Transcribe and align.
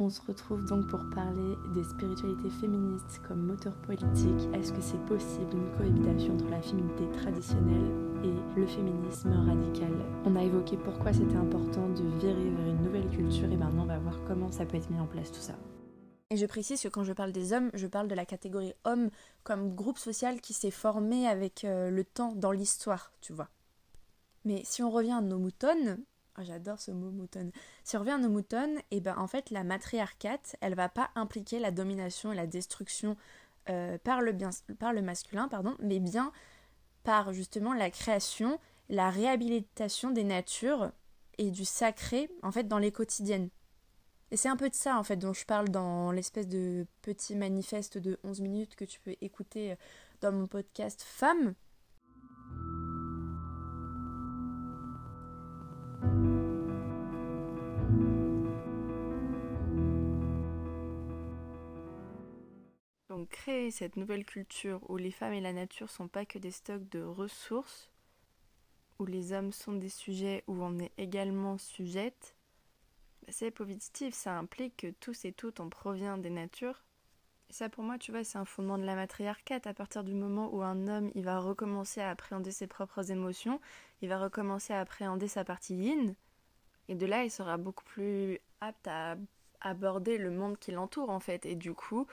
On 0.00 0.10
se 0.10 0.20
retrouve 0.22 0.64
donc 0.64 0.88
pour 0.88 1.08
parler 1.14 1.54
des 1.72 1.84
spiritualités 1.84 2.50
féministes 2.50 3.20
comme 3.28 3.46
moteur 3.46 3.76
politique. 3.82 4.52
Est-ce 4.52 4.72
que 4.72 4.80
c'est 4.80 5.00
possible 5.06 5.52
une 5.52 5.70
cohabitation 5.76 6.34
entre 6.34 6.48
la 6.50 6.60
féminité 6.60 7.08
traditionnelle 7.12 7.92
et 8.24 8.58
le 8.58 8.66
féminisme 8.66 9.30
radical? 9.46 9.92
On 10.24 10.34
a 10.34 10.42
évoqué 10.42 10.76
pourquoi 10.78 11.12
c'était 11.12 11.36
important 11.36 11.88
de 11.90 12.02
virer 12.18 12.50
vers 12.50 12.66
une 12.66 12.82
nouvelle 12.82 13.08
culture 13.08 13.48
et 13.52 13.56
maintenant 13.56 13.84
on 13.84 13.86
va 13.86 14.00
voir 14.00 14.18
comment 14.26 14.50
ça 14.50 14.66
peut 14.66 14.78
être 14.78 14.90
mis 14.90 14.98
en 14.98 15.06
place 15.06 15.30
tout 15.30 15.38
ça. 15.38 15.54
Et 16.30 16.36
je 16.38 16.46
précise 16.46 16.82
que 16.82 16.88
quand 16.88 17.04
je 17.04 17.12
parle 17.12 17.30
des 17.30 17.52
hommes, 17.52 17.70
je 17.74 17.86
parle 17.86 18.08
de 18.08 18.16
la 18.16 18.26
catégorie 18.26 18.74
homme 18.82 19.10
comme 19.44 19.76
groupe 19.76 19.98
social 19.98 20.40
qui 20.40 20.54
s'est 20.54 20.72
formé 20.72 21.28
avec 21.28 21.62
euh, 21.62 21.90
le 21.90 22.02
temps 22.02 22.32
dans 22.34 22.50
l'histoire, 22.50 23.12
tu 23.20 23.32
vois. 23.32 23.48
Mais 24.44 24.60
si 24.64 24.82
on 24.82 24.90
revient 24.90 25.12
à 25.12 25.20
nos 25.20 25.38
moutons, 25.38 25.98
ah, 26.36 26.44
j'adore 26.44 26.80
ce 26.80 26.90
mot 26.90 27.10
mouton. 27.10 27.50
Si 27.84 27.96
on 27.96 28.00
revient 28.00 28.12
à 28.12 28.18
nos 28.18 28.28
moutons, 28.28 28.76
et 28.76 28.96
eh 28.96 29.00
ben 29.00 29.16
en 29.18 29.28
fait 29.28 29.50
la 29.50 29.62
matriarcate, 29.62 30.56
elle 30.60 30.74
va 30.74 30.88
pas 30.88 31.10
impliquer 31.14 31.60
la 31.60 31.70
domination 31.70 32.32
et 32.32 32.36
la 32.36 32.46
destruction 32.46 33.16
euh, 33.70 33.98
par, 33.98 34.20
le 34.20 34.32
bien, 34.32 34.50
par 34.78 34.92
le 34.92 35.00
masculin, 35.00 35.48
pardon, 35.48 35.76
mais 35.78 36.00
bien 36.00 36.32
par 37.04 37.32
justement 37.32 37.72
la 37.72 37.90
création, 37.90 38.58
la 38.88 39.10
réhabilitation 39.10 40.10
des 40.10 40.24
natures 40.24 40.90
et 41.38 41.50
du 41.50 41.64
sacré 41.64 42.28
en 42.42 42.50
fait 42.50 42.66
dans 42.66 42.78
les 42.78 42.90
quotidiennes. 42.90 43.50
Et 44.30 44.36
c'est 44.36 44.48
un 44.48 44.56
peu 44.56 44.68
de 44.68 44.74
ça 44.74 44.98
en 44.98 45.04
fait 45.04 45.16
dont 45.16 45.32
je 45.32 45.44
parle 45.44 45.68
dans 45.68 46.10
l'espèce 46.10 46.48
de 46.48 46.86
petit 47.02 47.36
manifeste 47.36 47.98
de 47.98 48.18
11 48.24 48.40
minutes 48.40 48.74
que 48.74 48.84
tu 48.84 48.98
peux 49.00 49.14
écouter 49.20 49.72
euh, 49.72 49.76
dans 50.20 50.32
mon 50.32 50.48
podcast 50.48 51.02
Femmes 51.06 51.54
Créer 63.30 63.70
cette 63.70 63.96
nouvelle 63.96 64.24
culture 64.24 64.80
où 64.88 64.96
les 64.96 65.10
femmes 65.10 65.32
et 65.32 65.40
la 65.40 65.52
nature 65.52 65.90
sont 65.90 66.08
pas 66.08 66.24
que 66.24 66.38
des 66.38 66.50
stocks 66.50 66.88
de 66.88 67.02
ressources, 67.02 67.90
où 68.98 69.06
les 69.06 69.32
hommes 69.32 69.52
sont 69.52 69.72
des 69.72 69.88
sujets 69.88 70.44
où 70.46 70.62
on 70.62 70.78
est 70.78 70.92
également 70.98 71.58
sujette, 71.58 72.36
bah, 73.22 73.32
c'est 73.32 73.50
positif, 73.50 74.14
ça 74.14 74.38
implique 74.38 74.76
que 74.78 74.90
tous 75.00 75.24
et 75.24 75.32
toutes 75.32 75.60
on 75.60 75.68
provient 75.68 76.18
des 76.18 76.30
natures. 76.30 76.82
Et 77.50 77.52
ça 77.52 77.68
pour 77.68 77.84
moi, 77.84 77.98
tu 77.98 78.10
vois, 78.10 78.24
c'est 78.24 78.38
un 78.38 78.44
fondement 78.44 78.78
de 78.78 78.84
la 78.84 78.94
matriarcate. 78.94 79.66
À 79.66 79.74
partir 79.74 80.04
du 80.04 80.14
moment 80.14 80.54
où 80.54 80.62
un 80.62 80.88
homme, 80.88 81.10
il 81.14 81.24
va 81.24 81.38
recommencer 81.38 82.00
à 82.00 82.10
appréhender 82.10 82.50
ses 82.50 82.66
propres 82.66 83.10
émotions, 83.10 83.60
il 84.02 84.08
va 84.08 84.18
recommencer 84.18 84.72
à 84.72 84.80
appréhender 84.80 85.28
sa 85.28 85.44
partie 85.44 85.74
yin, 85.74 86.14
et 86.88 86.94
de 86.94 87.06
là, 87.06 87.24
il 87.24 87.30
sera 87.30 87.56
beaucoup 87.56 87.84
plus 87.84 88.38
apte 88.60 88.86
à 88.88 89.16
aborder 89.60 90.18
le 90.18 90.30
monde 90.30 90.58
qui 90.58 90.72
l'entoure 90.72 91.10
en 91.10 91.20
fait. 91.20 91.46
Et 91.46 91.54
du 91.54 91.72
coup, 91.72 92.06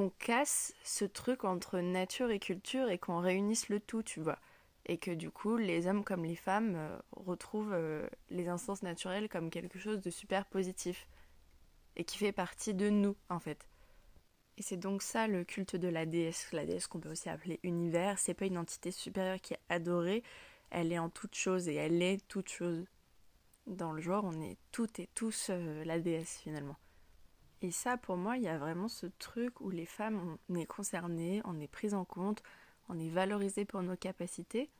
qu'on 0.00 0.08
casse 0.18 0.72
ce 0.82 1.04
truc 1.04 1.44
entre 1.44 1.78
nature 1.80 2.30
et 2.30 2.38
culture 2.38 2.88
et 2.88 2.96
qu'on 2.96 3.18
réunisse 3.18 3.68
le 3.68 3.80
tout, 3.80 4.02
tu 4.02 4.20
vois. 4.20 4.38
Et 4.86 4.96
que 4.96 5.10
du 5.10 5.30
coup, 5.30 5.58
les 5.58 5.86
hommes 5.86 6.04
comme 6.04 6.24
les 6.24 6.36
femmes 6.36 6.72
euh, 6.74 6.98
retrouvent 7.12 7.74
euh, 7.74 8.08
les 8.30 8.48
instances 8.48 8.82
naturelles 8.82 9.28
comme 9.28 9.50
quelque 9.50 9.78
chose 9.78 10.00
de 10.00 10.08
super 10.08 10.46
positif 10.46 11.06
et 11.96 12.04
qui 12.04 12.16
fait 12.16 12.32
partie 12.32 12.72
de 12.72 12.88
nous, 12.88 13.14
en 13.28 13.40
fait. 13.40 13.68
Et 14.56 14.62
c'est 14.62 14.78
donc 14.78 15.02
ça 15.02 15.26
le 15.26 15.44
culte 15.44 15.76
de 15.76 15.88
la 15.88 16.06
déesse, 16.06 16.50
la 16.52 16.64
déesse 16.64 16.86
qu'on 16.86 17.00
peut 17.00 17.10
aussi 17.10 17.28
appeler 17.28 17.60
univers. 17.62 18.18
C'est 18.18 18.32
pas 18.32 18.46
une 18.46 18.56
entité 18.56 18.92
supérieure 18.92 19.42
qui 19.42 19.52
est 19.52 19.60
adorée, 19.68 20.22
elle 20.70 20.92
est 20.92 20.98
en 20.98 21.10
toute 21.10 21.34
chose 21.34 21.68
et 21.68 21.74
elle 21.74 22.00
est 22.00 22.26
toute 22.26 22.48
chose. 22.48 22.86
Dans 23.66 23.92
le 23.92 24.00
genre, 24.00 24.24
on 24.24 24.40
est 24.40 24.56
toutes 24.72 24.98
et 24.98 25.10
tous 25.14 25.48
euh, 25.50 25.84
la 25.84 26.00
déesse 26.00 26.40
finalement. 26.42 26.76
Et 27.62 27.70
ça, 27.70 27.96
pour 27.96 28.16
moi, 28.16 28.36
il 28.36 28.42
y 28.42 28.48
a 28.48 28.58
vraiment 28.58 28.88
ce 28.88 29.06
truc 29.18 29.60
où 29.60 29.70
les 29.70 29.86
femmes, 29.86 30.38
on 30.48 30.54
est 30.54 30.66
concernées, 30.66 31.42
on 31.44 31.60
est 31.60 31.68
prises 31.68 31.94
en 31.94 32.04
compte, 32.04 32.42
on 32.88 32.98
est 32.98 33.10
valorisées 33.10 33.64
pour 33.64 33.82
nos 33.82 33.96
capacités. 33.96 34.70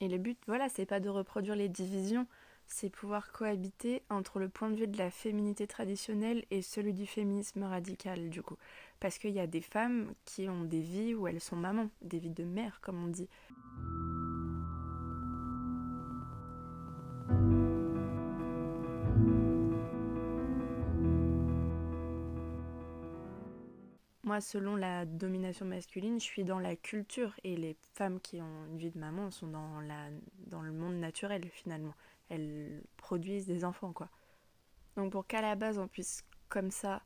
Et 0.00 0.08
le 0.08 0.18
but, 0.18 0.38
voilà, 0.46 0.68
c'est 0.68 0.86
pas 0.86 1.00
de 1.00 1.08
reproduire 1.08 1.56
les 1.56 1.68
divisions, 1.68 2.26
c'est 2.66 2.90
pouvoir 2.90 3.32
cohabiter 3.32 4.02
entre 4.10 4.38
le 4.38 4.48
point 4.48 4.70
de 4.70 4.76
vue 4.76 4.86
de 4.86 4.98
la 4.98 5.10
féminité 5.10 5.66
traditionnelle 5.66 6.44
et 6.50 6.62
celui 6.62 6.92
du 6.92 7.06
féminisme 7.06 7.62
radical, 7.62 8.30
du 8.30 8.42
coup. 8.42 8.56
Parce 9.00 9.18
qu'il 9.18 9.30
y 9.30 9.40
a 9.40 9.46
des 9.46 9.60
femmes 9.60 10.12
qui 10.24 10.48
ont 10.48 10.64
des 10.64 10.80
vies 10.80 11.14
où 11.14 11.26
elles 11.28 11.40
sont 11.40 11.56
mamans, 11.56 11.90
des 12.02 12.18
vies 12.18 12.30
de 12.30 12.44
mère, 12.44 12.80
comme 12.80 13.02
on 13.02 13.08
dit. 13.08 13.28
Moi, 24.32 24.40
selon 24.40 24.76
la 24.76 25.04
domination 25.04 25.66
masculine, 25.66 26.18
je 26.18 26.24
suis 26.24 26.42
dans 26.42 26.58
la 26.58 26.74
culture 26.74 27.34
et 27.44 27.54
les 27.54 27.76
femmes 27.92 28.18
qui 28.18 28.40
ont 28.40 28.64
une 28.70 28.78
vie 28.78 28.90
de 28.90 28.98
maman 28.98 29.30
sont 29.30 29.46
dans, 29.46 29.78
la, 29.82 30.08
dans 30.46 30.62
le 30.62 30.72
monde 30.72 30.94
naturel 30.94 31.44
finalement. 31.50 31.92
Elles 32.30 32.82
produisent 32.96 33.44
des 33.44 33.62
enfants 33.62 33.92
quoi. 33.92 34.08
Donc 34.96 35.12
pour 35.12 35.26
qu'à 35.26 35.42
la 35.42 35.54
base 35.54 35.78
on 35.78 35.86
puisse 35.86 36.24
comme 36.48 36.70
ça 36.70 37.02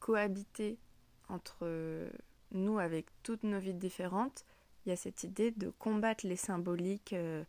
cohabiter 0.00 0.78
entre 1.28 2.08
nous 2.52 2.78
avec 2.78 3.04
toutes 3.22 3.44
nos 3.44 3.58
vies 3.58 3.74
différentes, 3.74 4.46
il 4.86 4.88
y 4.88 4.92
a 4.92 4.96
cette 4.96 5.24
idée 5.24 5.50
de 5.50 5.68
combattre 5.78 6.26
les 6.26 6.36
symboliques 6.36 7.12
euh, 7.12 7.44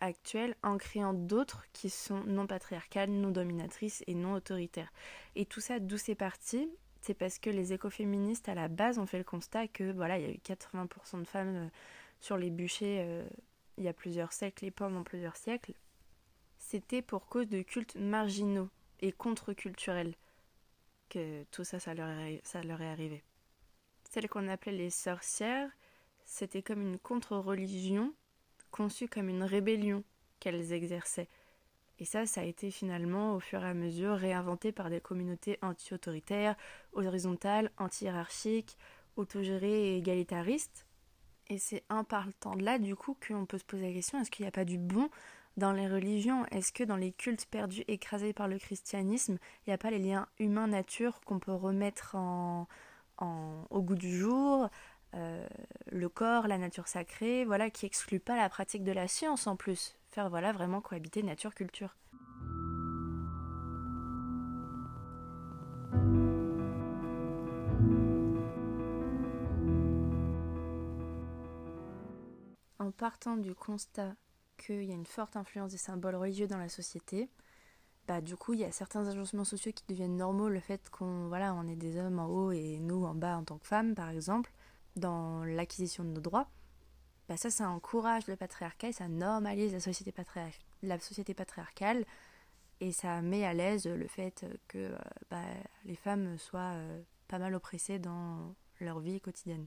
actuelles 0.00 0.56
en 0.62 0.78
créant 0.78 1.12
d'autres 1.12 1.66
qui 1.74 1.90
sont 1.90 2.24
non 2.24 2.46
patriarcales, 2.46 3.10
non 3.10 3.32
dominatrices 3.32 4.02
et 4.06 4.14
non 4.14 4.32
autoritaires. 4.32 4.94
Et 5.36 5.44
tout 5.44 5.60
ça, 5.60 5.78
d'où 5.78 5.98
c'est 5.98 6.14
parti? 6.14 6.70
C'est 7.02 7.14
parce 7.14 7.38
que 7.38 7.50
les 7.50 7.72
écoféministes 7.72 8.48
à 8.48 8.54
la 8.54 8.68
base 8.68 8.98
ont 8.98 9.06
fait 9.06 9.18
le 9.18 9.24
constat 9.24 9.68
que 9.68 9.92
voilà, 9.92 10.18
il 10.18 10.24
y 10.24 10.28
a 10.28 10.30
eu 10.30 10.38
80% 10.38 11.20
de 11.20 11.24
femmes 11.24 11.56
euh, 11.56 11.68
sur 12.20 12.36
les 12.36 12.50
bûchers 12.50 13.00
euh, 13.00 13.24
il 13.76 13.84
y 13.84 13.88
a 13.88 13.92
plusieurs 13.92 14.32
siècles 14.32 14.64
et 14.64 14.70
pendant 14.70 15.02
plusieurs 15.02 15.36
siècles. 15.36 15.74
C'était 16.58 17.02
pour 17.02 17.26
cause 17.26 17.48
de 17.48 17.62
cultes 17.62 17.96
marginaux 17.96 18.68
et 19.00 19.10
contre-culturels 19.12 20.14
que 21.08 21.42
tout 21.50 21.64
ça, 21.64 21.80
ça 21.80 21.92
leur, 21.92 22.08
est, 22.08 22.40
arrivé. 22.54 23.22
Celles 24.08 24.28
qu'on 24.28 24.48
appelait 24.48 24.72
les 24.72 24.90
sorcières, 24.90 25.70
c'était 26.24 26.62
comme 26.62 26.80
une 26.80 26.98
contre-religion 26.98 28.14
conçue 28.70 29.08
comme 29.08 29.28
une 29.28 29.42
rébellion 29.42 30.04
qu'elles 30.38 30.72
exerçaient. 30.72 31.28
Et 31.98 32.04
ça, 32.04 32.26
ça 32.26 32.40
a 32.40 32.44
été 32.44 32.70
finalement 32.70 33.34
au 33.34 33.40
fur 33.40 33.62
et 33.64 33.68
à 33.68 33.74
mesure 33.74 34.16
réinventé 34.16 34.72
par 34.72 34.90
des 34.90 35.00
communautés 35.00 35.58
anti-autoritaires, 35.62 36.56
horizontales, 36.92 37.70
anti-hiérarchiques, 37.78 38.76
autogérées 39.16 39.94
et 39.94 39.98
égalitaristes. 39.98 40.86
Et 41.48 41.58
c'est 41.58 41.84
en 41.90 42.04
partant 42.04 42.56
de 42.56 42.64
là, 42.64 42.78
du 42.78 42.96
coup, 42.96 43.16
qu'on 43.26 43.46
peut 43.46 43.58
se 43.58 43.64
poser 43.64 43.86
la 43.86 43.92
question 43.92 44.20
est-ce 44.20 44.30
qu'il 44.30 44.44
n'y 44.44 44.48
a 44.48 44.52
pas 44.52 44.64
du 44.64 44.78
bon 44.78 45.10
dans 45.56 45.72
les 45.72 45.86
religions? 45.86 46.46
Est-ce 46.46 46.72
que 46.72 46.82
dans 46.84 46.96
les 46.96 47.12
cultes 47.12 47.46
perdus, 47.46 47.84
écrasés 47.88 48.32
par 48.32 48.48
le 48.48 48.58
christianisme, 48.58 49.38
il 49.66 49.70
n'y 49.70 49.74
a 49.74 49.78
pas 49.78 49.90
les 49.90 49.98
liens 49.98 50.26
humain-nature 50.38 51.20
qu'on 51.20 51.38
peut 51.38 51.52
remettre 51.52 52.16
au 53.18 53.82
goût 53.82 53.96
du 53.96 54.16
jour 54.16 54.68
euh, 55.14 55.46
le 55.90 56.08
corps, 56.08 56.48
la 56.48 56.56
nature 56.56 56.88
sacrée, 56.88 57.44
voilà, 57.44 57.70
qui 57.70 57.84
exclut 57.84 58.20
pas 58.20 58.36
la 58.36 58.48
pratique 58.48 58.82
de 58.82 58.92
la 58.92 59.08
science 59.08 59.46
en 59.46 59.56
plus? 59.56 59.96
Faire 60.12 60.28
voilà 60.28 60.52
vraiment 60.52 60.80
cohabiter 60.80 61.22
nature-culture. 61.22 61.96
En 72.78 72.90
partant 72.90 73.36
du 73.36 73.54
constat 73.54 74.14
qu'il 74.58 74.84
y 74.84 74.92
a 74.92 74.94
une 74.94 75.06
forte 75.06 75.36
influence 75.36 75.70
des 75.72 75.78
symboles 75.78 76.16
religieux 76.16 76.46
dans 76.46 76.58
la 76.58 76.68
société, 76.68 77.30
bah 78.06 78.20
du 78.20 78.36
coup 78.36 78.52
il 78.52 78.60
y 78.60 78.64
a 78.64 78.72
certains 78.72 79.06
agencements 79.06 79.44
sociaux 79.44 79.72
qui 79.72 79.84
deviennent 79.88 80.16
normaux, 80.16 80.48
le 80.48 80.60
fait 80.60 80.90
qu'on 80.90 81.28
voilà 81.28 81.54
on 81.54 81.66
est 81.68 81.76
des 81.76 81.96
hommes 81.98 82.18
en 82.18 82.26
haut 82.26 82.52
et 82.52 82.78
nous 82.80 83.04
en 83.04 83.14
bas 83.14 83.36
en 83.36 83.44
tant 83.44 83.58
que 83.58 83.66
femmes 83.66 83.94
par 83.94 84.10
exemple, 84.10 84.52
dans 84.96 85.44
l'acquisition 85.44 86.04
de 86.04 86.10
nos 86.10 86.20
droits. 86.20 86.48
Bah, 87.28 87.36
ça, 87.36 87.50
ça 87.50 87.68
encourage 87.70 88.26
le 88.26 88.36
patriarcat 88.36 88.88
et 88.88 88.92
ça 88.92 89.08
normalise 89.08 89.72
la 89.72 89.80
société, 89.80 90.12
la 90.82 90.98
société 90.98 91.34
patriarcale 91.34 92.04
et 92.80 92.92
ça 92.92 93.22
met 93.22 93.44
à 93.44 93.54
l'aise 93.54 93.86
le 93.86 94.08
fait 94.08 94.44
que 94.66 94.78
euh, 94.78 94.98
bah, 95.30 95.44
les 95.84 95.94
femmes 95.94 96.36
soient 96.38 96.72
euh, 96.74 97.02
pas 97.28 97.38
mal 97.38 97.54
oppressées 97.54 97.98
dans 97.98 98.54
leur 98.80 98.98
vie 98.98 99.20
quotidienne. 99.20 99.66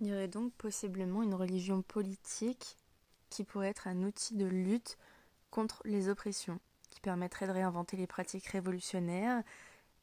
Il 0.00 0.06
y 0.06 0.12
aurait 0.12 0.28
donc 0.28 0.52
possiblement 0.54 1.22
une 1.22 1.34
religion 1.34 1.82
politique 1.82 2.76
qui 3.28 3.44
pourrait 3.44 3.68
être 3.68 3.86
un 3.86 4.02
outil 4.02 4.34
de 4.34 4.46
lutte 4.46 4.96
contre 5.50 5.82
les 5.84 6.08
oppressions, 6.08 6.60
qui 6.90 7.00
permettrait 7.00 7.46
de 7.46 7.52
réinventer 7.52 7.96
les 7.96 8.06
pratiques 8.06 8.46
révolutionnaires 8.46 9.42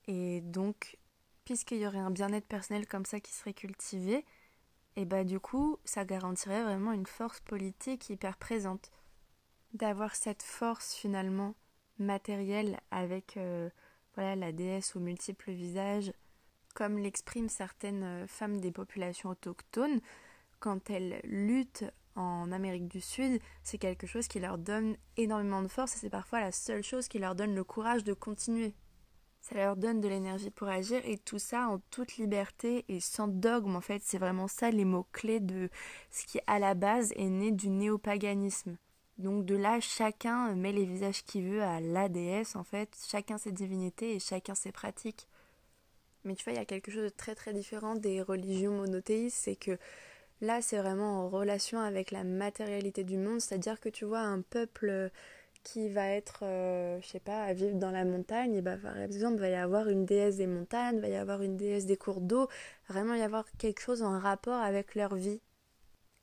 et 0.08 0.42
donc, 0.42 0.98
puisqu'il 1.46 1.80
y 1.80 1.88
aurait 1.88 1.98
un 1.98 2.12
bien-être 2.12 2.48
personnel 2.48 2.88
comme 2.88 3.06
ça 3.06 3.20
qui 3.20 3.34
serait 3.34 3.54
cultivé, 3.54 4.26
et 4.96 5.06
bah 5.06 5.24
du 5.24 5.40
coup, 5.40 5.78
ça 5.86 6.06
garantirait 6.06 6.64
vraiment 6.64 6.92
une 6.92 7.06
force 7.06 7.40
politique 7.42 8.10
hyper 8.10 8.38
présente. 8.38 8.92
D'avoir 9.74 10.16
cette 10.16 10.44
force 10.44 10.94
finalement 10.94 11.56
matérielle 11.98 12.80
avec 12.92 13.38
euh, 13.38 13.70
voilà, 14.16 14.36
la 14.36 14.52
déesse 14.52 14.96
aux 14.96 15.00
multiples 15.00 15.52
visages, 15.52 16.14
comme 16.76 17.00
l'expriment 17.00 17.50
certaines 17.50 18.04
euh, 18.04 18.28
femmes 18.28 18.60
des 18.60 18.72
populations 18.72 19.30
autochtones, 19.30 20.00
quand 20.60 20.90
elles 20.90 21.20
luttent 21.24 21.86
en 22.16 22.52
Amérique 22.52 22.88
du 22.88 23.02
Sud, 23.02 23.42
c'est 23.64 23.80
quelque 23.80 24.06
chose 24.06 24.28
qui 24.28 24.40
leur 24.40 24.60
donne 24.60 24.96
énormément 25.18 25.64
de 25.64 25.68
force 25.68 25.96
et 25.96 26.00
c'est 26.00 26.10
parfois 26.10 26.42
la 26.42 26.52
seule 26.52 26.84
chose 26.84 27.08
qui 27.08 27.18
leur 27.18 27.34
donne 27.34 27.56
le 27.56 27.64
courage 27.64 28.04
de 28.04 28.14
continuer. 28.14 28.76
Ça 29.44 29.56
leur 29.56 29.76
donne 29.76 30.00
de 30.00 30.08
l'énergie 30.08 30.52
pour 30.52 30.70
agir 30.70 31.02
et 31.04 31.18
tout 31.18 31.38
ça 31.38 31.68
en 31.68 31.80
toute 31.92 32.16
liberté 32.16 32.86
et 32.88 33.02
sans 33.02 33.28
dogme 33.28 33.76
en 33.76 33.82
fait. 33.82 34.02
C'est 34.02 34.18
vraiment 34.18 34.48
ça 34.48 34.72
les 34.72 34.86
mots-clés 34.86 35.42
de 35.42 35.70
ce 36.12 36.26
qui 36.26 36.40
à 36.48 36.60
la 36.60 36.76
base 36.76 37.12
est 37.18 37.28
né 37.28 37.52
du 37.52 37.68
néopaganisme. 37.68 38.78
Donc 39.18 39.44
de 39.44 39.56
là, 39.56 39.82
chacun 39.82 40.56
met 40.56 40.72
les 40.72 40.86
visages 40.86 41.26
qu'il 41.26 41.44
veut 41.44 41.62
à 41.62 41.82
la 41.82 42.08
déesse 42.08 42.56
en 42.56 42.64
fait, 42.64 42.98
chacun 43.06 43.38
ses 43.38 43.52
divinités 43.52 44.16
et 44.16 44.20
chacun 44.20 44.56
ses 44.56 44.72
pratiques. 44.72 45.28
Mais 46.24 46.36
tu 46.36 46.46
vois, 46.46 46.54
il 46.54 46.56
y 46.60 46.62
a 46.62 46.66
quelque 46.66 46.90
chose 46.90 47.04
de 47.04 47.10
très 47.10 47.36
très 47.36 47.52
différent 47.52 47.96
des 47.96 48.22
religions 48.22 48.78
monothéistes, 48.78 49.36
c'est 49.38 49.58
que 49.58 49.78
là 50.40 50.62
c'est 50.62 50.78
vraiment 50.78 51.26
en 51.26 51.30
relation 51.30 51.82
avec 51.82 52.12
la 52.12 52.24
matérialité 52.24 53.04
du 53.04 53.18
monde, 53.18 53.42
c'est-à-dire 53.42 53.82
que 53.82 53.90
tu 53.90 54.06
vois 54.06 54.22
un 54.22 54.40
peuple 54.40 55.12
qui 55.64 55.90
va 55.90 56.10
être, 56.10 56.42
euh, 56.44 57.00
je 57.02 57.08
sais 57.08 57.20
pas, 57.20 57.44
à 57.44 57.54
vivre 57.54 57.78
dans 57.78 57.92
la 57.92 58.06
montagne, 58.06 58.56
et 58.56 58.62
bah, 58.62 58.78
par 58.78 58.98
exemple, 58.98 59.38
va 59.40 59.50
y 59.50 59.56
avoir 59.56 59.88
une 59.90 60.06
déesse 60.06 60.38
des 60.38 60.48
montagnes, 60.48 61.00
va 61.00 61.08
y 61.08 61.16
avoir 61.16 61.42
une 61.42 61.58
déesse 61.58 61.86
des 61.86 61.98
cours 61.98 62.22
d'eau, 62.22 62.48
vraiment 62.90 63.16
y 63.16 63.22
avoir 63.22 63.46
quelque 63.58 63.82
chose 63.82 64.04
en 64.04 64.20
rapport 64.20 64.62
avec 64.62 64.96
leur 64.96 65.16
vie. 65.16 65.42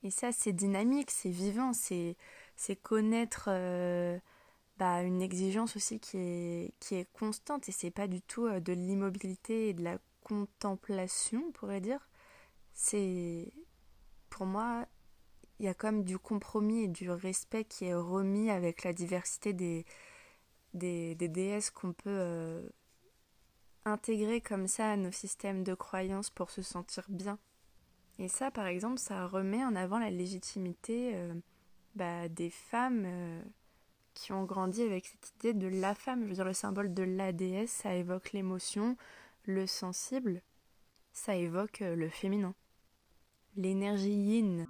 Et 0.03 0.11
ça, 0.11 0.33
c'est 0.33 0.53
dynamique, 0.53 1.11
c'est 1.11 1.31
vivant, 1.31 1.73
c'est 1.73 2.17
c'est 2.57 2.77
connaître 2.77 3.47
euh, 3.49 4.19
bah, 4.79 5.03
une 5.03 5.23
exigence 5.23 5.77
aussi 5.77 6.01
qui 6.01 6.19
est, 6.19 6.75
qui 6.81 6.95
est 6.97 7.11
constante 7.13 7.69
et 7.69 7.73
c'est 7.73 7.91
pas 7.91 8.07
du 8.09 8.23
tout 8.23 8.47
euh, 8.47 8.61
de 8.61 8.73
l'immobilité 8.75 9.71
et 9.71 9.75
de 9.75 9.83
la 9.83 9.99
contemplation, 10.25 11.45
on 11.49 11.53
pourrait 11.53 11.81
dire. 11.81 12.09
C'est 12.75 13.53
pour 14.31 14.47
moi, 14.47 14.87
il 15.61 15.65
y 15.65 15.69
a 15.69 15.75
comme 15.75 16.05
du 16.05 16.19
compromis 16.19 16.85
et 16.85 16.89
du 16.89 17.11
respect 17.11 17.65
qui 17.65 17.85
est 17.85 17.95
remis 17.95 18.51
avec 18.51 18.83
la 18.83 18.93
diversité 18.93 19.53
des, 19.53 19.85
des, 20.73 21.15
déesses 21.15 21.71
qu'on 21.71 21.93
peut 21.93 22.09
euh, 22.09 22.67
intégrer 23.85 24.41
comme 24.41 24.67
ça 24.67 24.93
à 24.93 24.97
nos 24.97 25.13
systèmes 25.13 25.63
de 25.63 25.75
croyances 25.75 26.31
pour 26.31 26.51
se 26.51 26.63
sentir 26.63 27.05
bien. 27.11 27.39
Et 28.19 28.29
ça, 28.29 28.51
par 28.51 28.67
exemple, 28.67 28.99
ça 28.99 29.27
remet 29.27 29.63
en 29.63 29.77
avant 29.77 29.99
la 29.99 30.11
légitimité 30.11 31.15
bah, 31.95 32.29
des 32.29 32.51
femmes 32.51 33.05
euh, 33.05 33.43
qui 34.15 34.33
ont 34.33 34.45
grandi 34.45 34.83
avec 34.83 35.07
cette 35.07 35.33
idée 35.37 35.55
de 35.55 35.69
la 35.69 35.95
femme. 35.95 36.23
Je 36.23 36.29
veux 36.29 36.35
dire, 36.35 36.45
le 36.45 36.53
symbole 36.53 36.95
de 36.95 37.03
la 37.03 37.33
déesse, 37.33 37.71
ça 37.71 37.95
évoque 37.95 38.33
l'émotion, 38.33 38.97
le 39.45 39.67
sensible, 39.67 40.43
ça 41.13 41.35
évoque 41.35 41.83
euh, 41.83 41.97
le 41.97 42.09
féminin. 42.09 42.55
L'énergie 43.57 44.11
yin. 44.11 44.67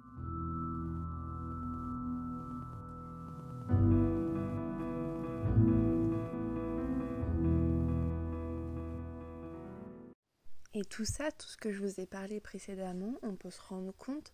Tout 10.91 11.05
ça, 11.05 11.31
tout 11.31 11.47
ce 11.47 11.57
que 11.57 11.71
je 11.71 11.79
vous 11.79 12.01
ai 12.01 12.05
parlé 12.05 12.41
précédemment, 12.41 13.13
on 13.23 13.35
peut 13.35 13.49
se 13.49 13.61
rendre 13.61 13.93
compte 13.97 14.33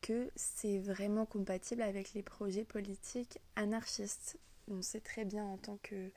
que 0.00 0.30
c'est 0.36 0.78
vraiment 0.78 1.26
compatible 1.26 1.82
avec 1.82 2.14
les 2.14 2.22
projets 2.22 2.64
politiques 2.64 3.40
anarchistes. 3.56 4.38
On 4.70 4.82
sait 4.82 5.00
très 5.00 5.24
bien 5.24 5.44
en 5.44 5.58
tant 5.58 5.78
que 5.82 6.10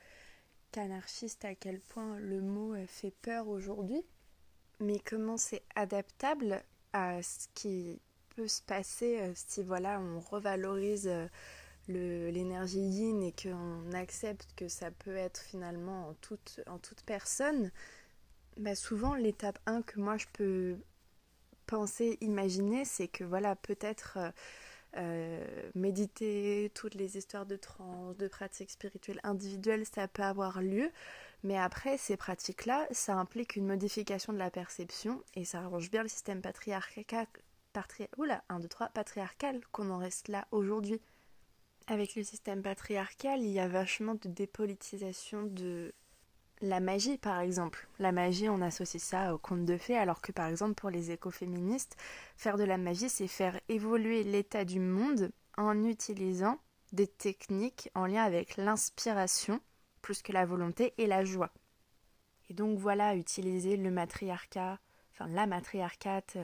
qu'anarchiste 0.70 1.44
à 1.44 1.56
quel 1.56 1.80
point 1.80 2.20
le 2.20 2.40
mot 2.40 2.76
fait 2.86 3.10
peur 3.10 3.48
aujourd'hui, 3.48 4.04
mais 4.78 5.00
comment 5.00 5.36
c'est 5.36 5.64
adaptable 5.74 6.62
à 6.92 7.20
ce 7.20 7.48
qui 7.54 8.00
peut 8.36 8.46
se 8.46 8.62
passer 8.62 9.18
euh, 9.20 9.32
si 9.34 9.64
voilà 9.64 10.00
on 10.00 10.20
revalorise 10.20 11.08
euh, 11.08 11.26
l'énergie 11.88 12.78
yin 12.78 13.22
et 13.24 13.32
qu'on 13.32 13.92
accepte 13.92 14.54
que 14.54 14.68
ça 14.68 14.92
peut 14.92 15.16
être 15.16 15.40
finalement 15.40 16.10
en 16.10 16.14
toute, 16.14 16.60
en 16.68 16.78
toute 16.78 17.02
personne, 17.02 17.72
bah 18.60 18.74
souvent 18.74 19.14
l'étape 19.14 19.58
1 19.66 19.82
que 19.82 19.98
moi 19.98 20.16
je 20.16 20.26
peux 20.32 20.76
penser, 21.66 22.18
imaginer, 22.20 22.84
c'est 22.84 23.08
que 23.08 23.24
voilà, 23.24 23.56
peut-être 23.56 24.18
euh, 24.18 24.30
euh, 24.96 25.70
méditer 25.74 26.70
toutes 26.74 26.94
les 26.94 27.16
histoires 27.16 27.46
de 27.46 27.56
trans, 27.56 28.12
de 28.18 28.28
pratiques 28.28 28.70
spirituelles 28.70 29.20
individuelles, 29.22 29.86
ça 29.86 30.08
peut 30.08 30.22
avoir 30.22 30.60
lieu. 30.62 30.90
Mais 31.42 31.56
après, 31.56 31.96
ces 31.96 32.16
pratiques-là, 32.16 32.86
ça 32.90 33.14
implique 33.16 33.56
une 33.56 33.66
modification 33.66 34.32
de 34.32 34.38
la 34.38 34.50
perception 34.50 35.22
et 35.34 35.44
ça 35.44 35.60
arrange 35.60 35.90
bien 35.90 36.02
le 36.02 36.08
système 36.08 36.42
patriarcal, 36.42 37.26
patri... 37.72 38.08
Oula, 38.18 38.42
1, 38.48 38.60
2, 38.60 38.68
3, 38.68 38.88
patriarcal 38.88 39.60
qu'on 39.72 39.90
en 39.90 39.98
reste 39.98 40.28
là 40.28 40.46
aujourd'hui. 40.50 41.00
Avec 41.86 42.14
le 42.14 42.24
système 42.24 42.62
patriarcal, 42.62 43.40
il 43.40 43.50
y 43.50 43.60
a 43.60 43.68
vachement 43.68 44.16
de 44.16 44.28
dépolitisation 44.28 45.44
de 45.44 45.94
la 46.60 46.80
magie, 46.80 47.18
par 47.18 47.40
exemple. 47.40 47.88
La 47.98 48.12
magie, 48.12 48.48
on 48.48 48.60
associe 48.60 49.02
ça 49.02 49.34
au 49.34 49.38
conte 49.38 49.64
de 49.64 49.76
fées, 49.76 49.96
alors 49.96 50.20
que 50.20 50.32
par 50.32 50.46
exemple 50.46 50.74
pour 50.74 50.90
les 50.90 51.10
écoféministes, 51.10 51.96
faire 52.36 52.56
de 52.56 52.64
la 52.64 52.78
magie, 52.78 53.08
c'est 53.08 53.28
faire 53.28 53.58
évoluer 53.68 54.24
l'état 54.24 54.64
du 54.64 54.80
monde 54.80 55.30
en 55.56 55.84
utilisant 55.84 56.58
des 56.92 57.06
techniques 57.06 57.90
en 57.94 58.06
lien 58.06 58.24
avec 58.24 58.56
l'inspiration, 58.56 59.60
plus 60.02 60.22
que 60.22 60.32
la 60.32 60.44
volonté 60.44 60.94
et 60.98 61.06
la 61.06 61.24
joie. 61.24 61.50
Et 62.48 62.54
donc 62.54 62.78
voilà, 62.78 63.14
utiliser 63.14 63.76
le 63.76 63.90
matriarcat, 63.90 64.78
enfin 65.12 65.28
la 65.28 65.46
matriarcate 65.46 66.36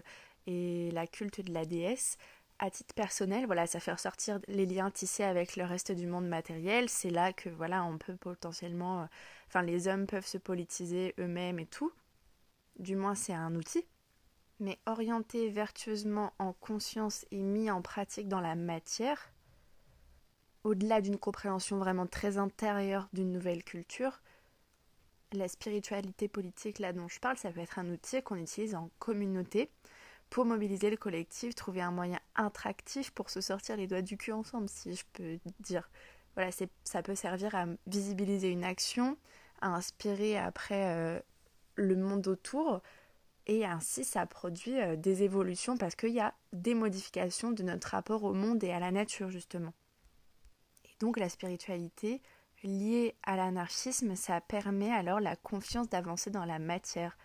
et 0.47 0.91
la 0.93 1.07
culte 1.07 1.41
de 1.41 1.53
la 1.53 1.65
déesse 1.65 2.17
à 2.59 2.71
titre 2.71 2.95
personnel, 2.95 3.47
voilà, 3.47 3.67
ça 3.67 3.81
fait 3.81 3.93
ressortir 3.93 4.41
les 4.49 4.67
liens 4.67 4.91
tissés 4.91 5.25
avec 5.25 5.57
le 5.57 5.65
reste 5.65 5.93
du 5.93 6.07
monde 6.07 6.27
matériel. 6.27 6.89
C'est 6.89 7.11
là 7.11 7.33
que 7.33 7.49
voilà, 7.49 7.85
on 7.85 7.99
peut 7.99 8.17
potentiellement, 8.17 9.03
euh, 9.03 9.07
enfin, 9.49 9.63
les 9.63 9.89
hommes 9.89 10.07
peuvent 10.07 10.27
se 10.27 10.39
politiser 10.39 11.15
eux-mêmes 11.19 11.59
et 11.59 11.67
tout. 11.67 11.93
Du 12.79 12.97
moins, 12.97 13.15
c'est 13.15 13.35
un 13.35 13.55
outil. 13.55 13.87
Mais 14.59 14.79
orienté 14.87 15.51
vertueusement 15.51 16.33
en 16.39 16.55
conscience 16.55 17.27
et 17.31 17.43
mis 17.43 17.71
en 17.71 17.83
pratique 17.83 18.29
dans 18.29 18.41
la 18.41 18.55
matière, 18.55 19.31
au-delà 20.65 21.03
d'une 21.03 21.19
compréhension 21.19 21.79
vraiment 21.79 22.07
très 22.07 22.39
intérieure 22.39 23.09
d'une 23.13 23.33
nouvelle 23.33 23.63
culture, 23.65 24.23
la 25.33 25.49
spiritualité 25.49 26.29
politique 26.29 26.79
là 26.79 26.93
dont 26.93 27.09
je 27.09 27.21
parle, 27.21 27.37
ça 27.37 27.51
peut 27.51 27.61
être 27.61 27.79
un 27.79 27.91
outil 27.91 28.23
qu'on 28.23 28.37
utilise 28.37 28.75
en 28.75 28.91
communauté 28.99 29.71
pour 30.31 30.45
mobiliser 30.45 30.91
le 30.91 30.97
collectif, 30.97 31.55
trouver 31.55 31.81
un 31.81 31.91
moyen 31.91 32.19
attractif 32.35 33.11
pour 33.11 33.31
se 33.31 33.41
sortir 33.41 33.77
les 33.77 33.87
doigts 33.87 34.03
du 34.03 34.17
cul 34.17 34.33
ensemble, 34.33 34.69
si 34.69 34.95
je 34.95 35.05
peux 35.13 35.39
dire. 35.61 35.89
Voilà, 36.35 36.51
ça 36.85 37.03
peut 37.03 37.15
servir 37.15 37.55
à 37.55 37.67
visibiliser 37.87 38.51
une 38.51 38.65
action, 38.65 39.17
à 39.61 39.69
inspirer 39.69 40.37
après 40.37 40.95
euh, 40.95 41.21
le 41.77 41.97
monde 41.97 42.27
autour, 42.27 42.83
et 43.47 43.65
ainsi 43.65 44.05
ça 44.05 44.27
produit 44.27 44.79
euh, 44.79 44.97
des 44.97 45.23
évolutions 45.23 45.79
parce 45.79 45.95
qu'il 45.95 46.11
y 46.11 46.21
a 46.21 46.35
des 46.53 46.75
modifications 46.75 47.53
de 47.53 47.63
notre 47.63 47.89
rapport 47.89 48.25
au 48.25 48.35
monde 48.35 48.63
et 48.65 48.73
à 48.73 48.81
la 48.81 48.91
nature, 48.91 49.31
justement. 49.31 49.73
Et 50.85 50.91
donc 51.01 51.19
la 51.19 51.29
spiritualité 51.29 52.21
liée 52.63 53.15
à 53.23 53.37
l'anarchisme, 53.37 54.17
ça 54.17 54.41
permet 54.41 54.91
alors 54.91 55.21
la 55.21 55.37
confiance 55.37 55.89
d'avancer 55.89 56.31
dans 56.31 56.45
la 56.45 56.59
matière, 56.59 57.17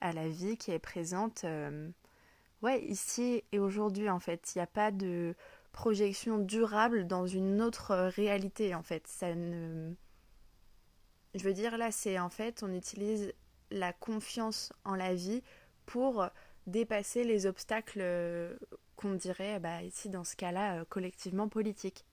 à 0.00 0.12
la 0.12 0.28
vie 0.28 0.56
qui 0.56 0.70
est 0.70 0.78
présente. 0.78 1.44
Euh, 1.44 1.90
ouais, 2.62 2.82
ici 2.84 3.42
et 3.52 3.58
aujourd'hui 3.58 4.08
en 4.10 4.20
fait. 4.20 4.52
Il 4.54 4.58
n'y 4.58 4.62
a 4.62 4.66
pas 4.66 4.90
de 4.90 5.34
projection 5.72 6.38
durable 6.38 7.06
dans 7.06 7.26
une 7.26 7.60
autre 7.62 7.94
réalité 8.16 8.74
en 8.74 8.82
fait. 8.82 9.06
Ça. 9.06 9.32
Je 11.34 11.44
veux 11.44 11.52
dire 11.52 11.78
là, 11.78 11.92
c'est 11.92 12.18
en 12.18 12.30
fait, 12.30 12.62
on 12.62 12.72
utilise 12.72 13.32
la 13.70 13.92
confiance 13.92 14.72
en 14.84 14.94
la 14.96 15.14
vie 15.14 15.42
pour 15.86 16.28
dépasser 16.66 17.24
les 17.24 17.46
obstacles 17.46 18.00
euh, 18.00 18.56
qu'on 18.96 19.14
dirait 19.14 19.60
bah, 19.60 19.82
ici 19.82 20.08
dans 20.08 20.24
ce 20.24 20.36
cas-là 20.36 20.80
euh, 20.80 20.84
collectivement 20.88 21.48
politiques. 21.48 22.04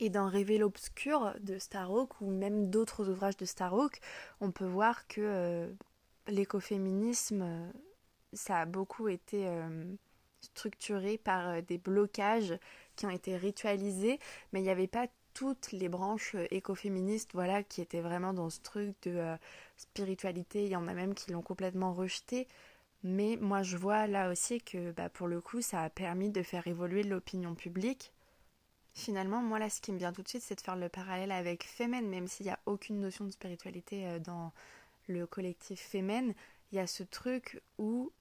Et 0.00 0.10
dans 0.10 0.28
Rêver 0.28 0.58
l'obscur 0.58 1.34
de 1.40 1.58
Starhawk 1.58 2.20
ou 2.20 2.30
même 2.30 2.70
d'autres 2.70 3.08
ouvrages 3.08 3.36
de 3.36 3.44
Starhawk, 3.44 4.00
on 4.40 4.50
peut 4.50 4.66
voir 4.66 5.06
que 5.06 5.20
euh, 5.20 5.72
l'écoféminisme 6.26 7.70
ça 8.32 8.60
a 8.60 8.66
beaucoup 8.66 9.08
été 9.08 9.46
euh, 9.46 9.84
structuré 10.40 11.18
par 11.18 11.48
euh, 11.48 11.60
des 11.60 11.78
blocages 11.78 12.54
qui 12.96 13.06
ont 13.06 13.10
été 13.10 13.36
ritualisés, 13.36 14.18
mais 14.52 14.60
il 14.60 14.64
n'y 14.64 14.70
avait 14.70 14.86
pas 14.86 15.06
toutes 15.34 15.72
les 15.72 15.88
branches 15.88 16.34
euh, 16.34 16.46
écoféministes 16.50 17.30
voilà, 17.34 17.62
qui 17.62 17.80
étaient 17.80 18.00
vraiment 18.00 18.32
dans 18.32 18.50
ce 18.50 18.60
truc 18.60 18.94
de 19.02 19.36
spiritualité. 19.76 20.64
Il 20.64 20.70
y 20.70 20.76
en 20.76 20.88
a 20.88 20.94
même 20.94 21.14
qui 21.14 21.30
l'ont 21.30 21.42
complètement 21.42 21.92
rejeté. 21.92 22.48
Mais 23.04 23.36
moi, 23.40 23.62
je 23.62 23.76
vois 23.76 24.06
là 24.06 24.30
aussi 24.30 24.60
que 24.60 24.92
bah, 24.92 25.08
pour 25.08 25.26
le 25.26 25.40
coup, 25.40 25.60
ça 25.60 25.82
a 25.82 25.90
permis 25.90 26.30
de 26.30 26.42
faire 26.42 26.66
évoluer 26.68 27.02
l'opinion 27.02 27.54
publique. 27.54 28.12
Finalement, 28.94 29.42
moi, 29.42 29.58
là, 29.58 29.70
ce 29.70 29.80
qui 29.80 29.90
me 29.90 29.98
vient 29.98 30.12
tout 30.12 30.22
de 30.22 30.28
suite, 30.28 30.42
c'est 30.42 30.54
de 30.54 30.60
faire 30.60 30.76
le 30.76 30.88
parallèle 30.88 31.32
avec 31.32 31.64
Femen, 31.64 32.06
même 32.08 32.28
s'il 32.28 32.46
n'y 32.46 32.52
a 32.52 32.60
aucune 32.66 33.00
notion 33.00 33.24
de 33.24 33.30
spiritualité 33.30 34.20
dans 34.20 34.52
le 35.08 35.26
collectif 35.26 35.80
Femen, 35.80 36.34
il 36.72 36.76
y 36.76 36.78
a 36.78 36.86
ce 36.86 37.02
truc 37.02 37.60
où 37.78 38.12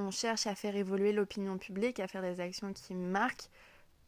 on 0.00 0.10
cherche 0.10 0.46
à 0.46 0.54
faire 0.54 0.76
évoluer 0.76 1.12
l'opinion 1.12 1.58
publique, 1.58 2.00
à 2.00 2.08
faire 2.08 2.22
des 2.22 2.40
actions 2.40 2.72
qui 2.72 2.94
marquent 2.94 3.48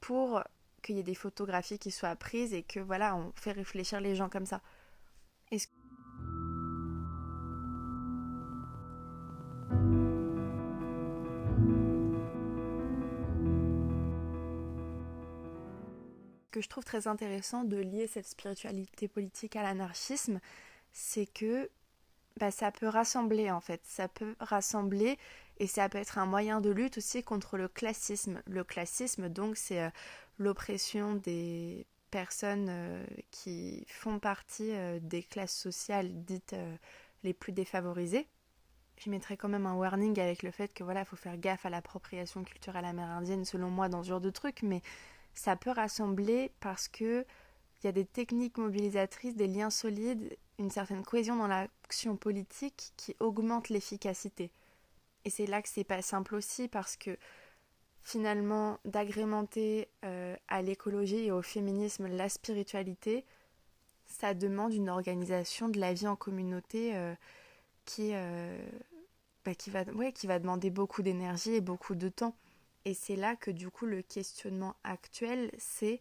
pour 0.00 0.42
qu'il 0.82 0.96
y 0.96 1.00
ait 1.00 1.04
des 1.04 1.14
photographies 1.14 1.78
qui 1.78 1.90
soient 1.90 2.16
prises 2.16 2.54
et 2.54 2.62
que 2.62 2.80
voilà, 2.80 3.14
on 3.14 3.32
fait 3.36 3.52
réfléchir 3.52 4.00
les 4.00 4.16
gens 4.16 4.28
comme 4.28 4.46
ça. 4.46 4.60
Est-ce 5.50 5.68
que 16.50 16.60
je 16.60 16.68
trouve 16.68 16.84
très 16.84 17.08
intéressant 17.08 17.64
de 17.64 17.76
lier 17.76 18.06
cette 18.06 18.26
spiritualité 18.26 19.08
politique 19.08 19.56
à 19.56 19.62
l'anarchisme, 19.62 20.40
c'est 20.92 21.26
que 21.26 21.70
bah, 22.38 22.50
ça 22.50 22.70
peut 22.70 22.88
rassembler 22.88 23.50
en 23.50 23.60
fait, 23.60 23.80
ça 23.84 24.08
peut 24.08 24.36
rassembler 24.38 25.18
et 25.58 25.66
ça 25.66 25.88
peut 25.88 25.98
être 25.98 26.18
un 26.18 26.26
moyen 26.26 26.60
de 26.60 26.70
lutte 26.70 26.98
aussi 26.98 27.22
contre 27.22 27.56
le 27.56 27.68
classisme. 27.68 28.42
Le 28.46 28.64
classisme 28.64 29.28
donc 29.28 29.56
c'est 29.56 29.82
euh, 29.82 29.90
l'oppression 30.38 31.14
des 31.14 31.86
personnes 32.10 32.68
euh, 32.68 33.04
qui 33.30 33.84
font 33.88 34.18
partie 34.18 34.72
euh, 34.72 34.98
des 35.00 35.22
classes 35.22 35.56
sociales 35.56 36.10
dites 36.24 36.54
les 37.22 37.32
plus 37.32 37.52
défavorisées. 37.52 38.28
Je 38.98 39.10
mettrais 39.10 39.36
quand 39.36 39.48
même 39.48 39.66
un 39.66 39.74
warning 39.74 40.18
avec 40.20 40.42
le 40.42 40.50
fait 40.50 40.68
que 40.68 40.84
voilà, 40.84 41.00
il 41.00 41.06
faut 41.06 41.16
faire 41.16 41.36
gaffe 41.38 41.66
à 41.66 41.70
l'appropriation 41.70 42.44
culturelle 42.44 42.84
amérindienne 42.84 43.44
selon 43.44 43.70
moi 43.70 43.88
dans 43.88 44.02
ce 44.02 44.08
genre 44.08 44.20
de 44.20 44.30
trucs, 44.30 44.62
mais 44.62 44.82
ça 45.34 45.56
peut 45.56 45.70
rassembler 45.70 46.52
parce 46.60 46.88
que 46.88 47.24
il 47.82 47.86
y 47.86 47.88
a 47.88 47.92
des 47.92 48.04
techniques 48.04 48.58
mobilisatrices, 48.58 49.34
des 49.34 49.48
liens 49.48 49.70
solides, 49.70 50.36
une 50.58 50.70
certaine 50.70 51.02
cohésion 51.02 51.34
dans 51.34 51.48
l'action 51.48 52.16
politique 52.16 52.92
qui 52.96 53.16
augmente 53.18 53.70
l'efficacité. 53.70 54.52
Et 55.24 55.30
c'est 55.30 55.46
là 55.46 55.62
que 55.62 55.68
c'est 55.68 55.84
pas 55.84 56.02
simple 56.02 56.34
aussi 56.34 56.68
parce 56.68 56.96
que 56.96 57.16
finalement 58.02 58.78
d'agrémenter 58.84 59.88
euh, 60.04 60.36
à 60.48 60.62
l'écologie 60.62 61.24
et 61.24 61.32
au 61.32 61.42
féminisme 61.42 62.08
la 62.08 62.28
spiritualité, 62.28 63.24
ça 64.06 64.34
demande 64.34 64.74
une 64.74 64.88
organisation 64.88 65.68
de 65.68 65.78
la 65.78 65.92
vie 65.92 66.08
en 66.08 66.16
communauté 66.16 66.96
euh, 66.96 67.14
qui, 67.84 68.10
euh, 68.12 68.58
bah, 69.44 69.54
qui, 69.54 69.70
va, 69.70 69.84
ouais, 69.94 70.12
qui 70.12 70.26
va 70.26 70.38
demander 70.38 70.70
beaucoup 70.70 71.02
d'énergie 71.02 71.54
et 71.54 71.60
beaucoup 71.60 71.94
de 71.94 72.08
temps. 72.08 72.34
Et 72.84 72.94
c'est 72.94 73.16
là 73.16 73.36
que 73.36 73.50
du 73.50 73.70
coup 73.70 73.86
le 73.86 74.02
questionnement 74.02 74.74
actuel, 74.82 75.50
c'est 75.58 76.00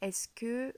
est-ce 0.00 0.28
que, 0.28 0.72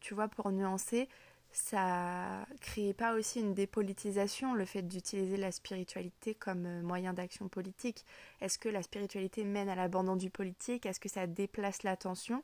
tu 0.00 0.14
vois, 0.14 0.28
pour 0.28 0.50
nuancer, 0.50 1.08
ça 1.58 2.46
crée 2.60 2.92
pas 2.92 3.14
aussi 3.14 3.40
une 3.40 3.52
dépolitisation, 3.52 4.54
le 4.54 4.64
fait 4.64 4.82
d'utiliser 4.82 5.36
la 5.36 5.50
spiritualité 5.50 6.34
comme 6.34 6.66
euh, 6.66 6.82
moyen 6.82 7.12
d'action 7.12 7.48
politique. 7.48 8.04
Est-ce 8.40 8.58
que 8.58 8.68
la 8.68 8.82
spiritualité 8.82 9.44
mène 9.44 9.68
à 9.68 9.74
l'abandon 9.74 10.16
du 10.16 10.30
politique? 10.30 10.86
Est-ce 10.86 11.00
que 11.00 11.08
ça 11.08 11.26
déplace 11.26 11.82
l'attention? 11.82 12.42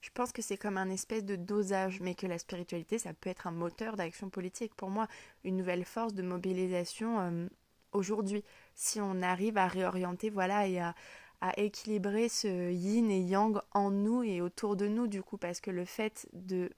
Je 0.00 0.10
pense 0.14 0.32
que 0.32 0.42
c'est 0.42 0.56
comme 0.56 0.78
un 0.78 0.88
espèce 0.88 1.24
de 1.24 1.36
dosage, 1.36 2.00
mais 2.00 2.14
que 2.14 2.26
la 2.26 2.38
spiritualité, 2.38 2.98
ça 2.98 3.12
peut 3.12 3.28
être 3.28 3.46
un 3.46 3.52
moteur 3.52 3.96
d'action 3.96 4.30
politique. 4.30 4.74
Pour 4.74 4.90
moi, 4.90 5.08
une 5.44 5.56
nouvelle 5.56 5.84
force 5.84 6.14
de 6.14 6.22
mobilisation 6.22 7.20
euh, 7.20 7.48
aujourd'hui 7.92 8.44
si 8.74 9.00
on 9.00 9.22
arrive 9.22 9.58
à 9.58 9.66
réorienter, 9.66 10.30
voilà, 10.30 10.66
et 10.66 10.78
à, 10.78 10.94
équilibrer 11.56 12.28
ce 12.28 12.70
yin 12.70 13.10
et 13.10 13.22
yang 13.22 13.60
en 13.72 13.90
nous 13.90 14.22
et 14.22 14.42
autour 14.42 14.76
de 14.76 14.86
nous, 14.88 15.06
du 15.06 15.22
coup, 15.22 15.38
parce 15.38 15.60
que 15.60 15.70
le 15.70 15.86
fait 15.86 16.28
de 16.34 16.70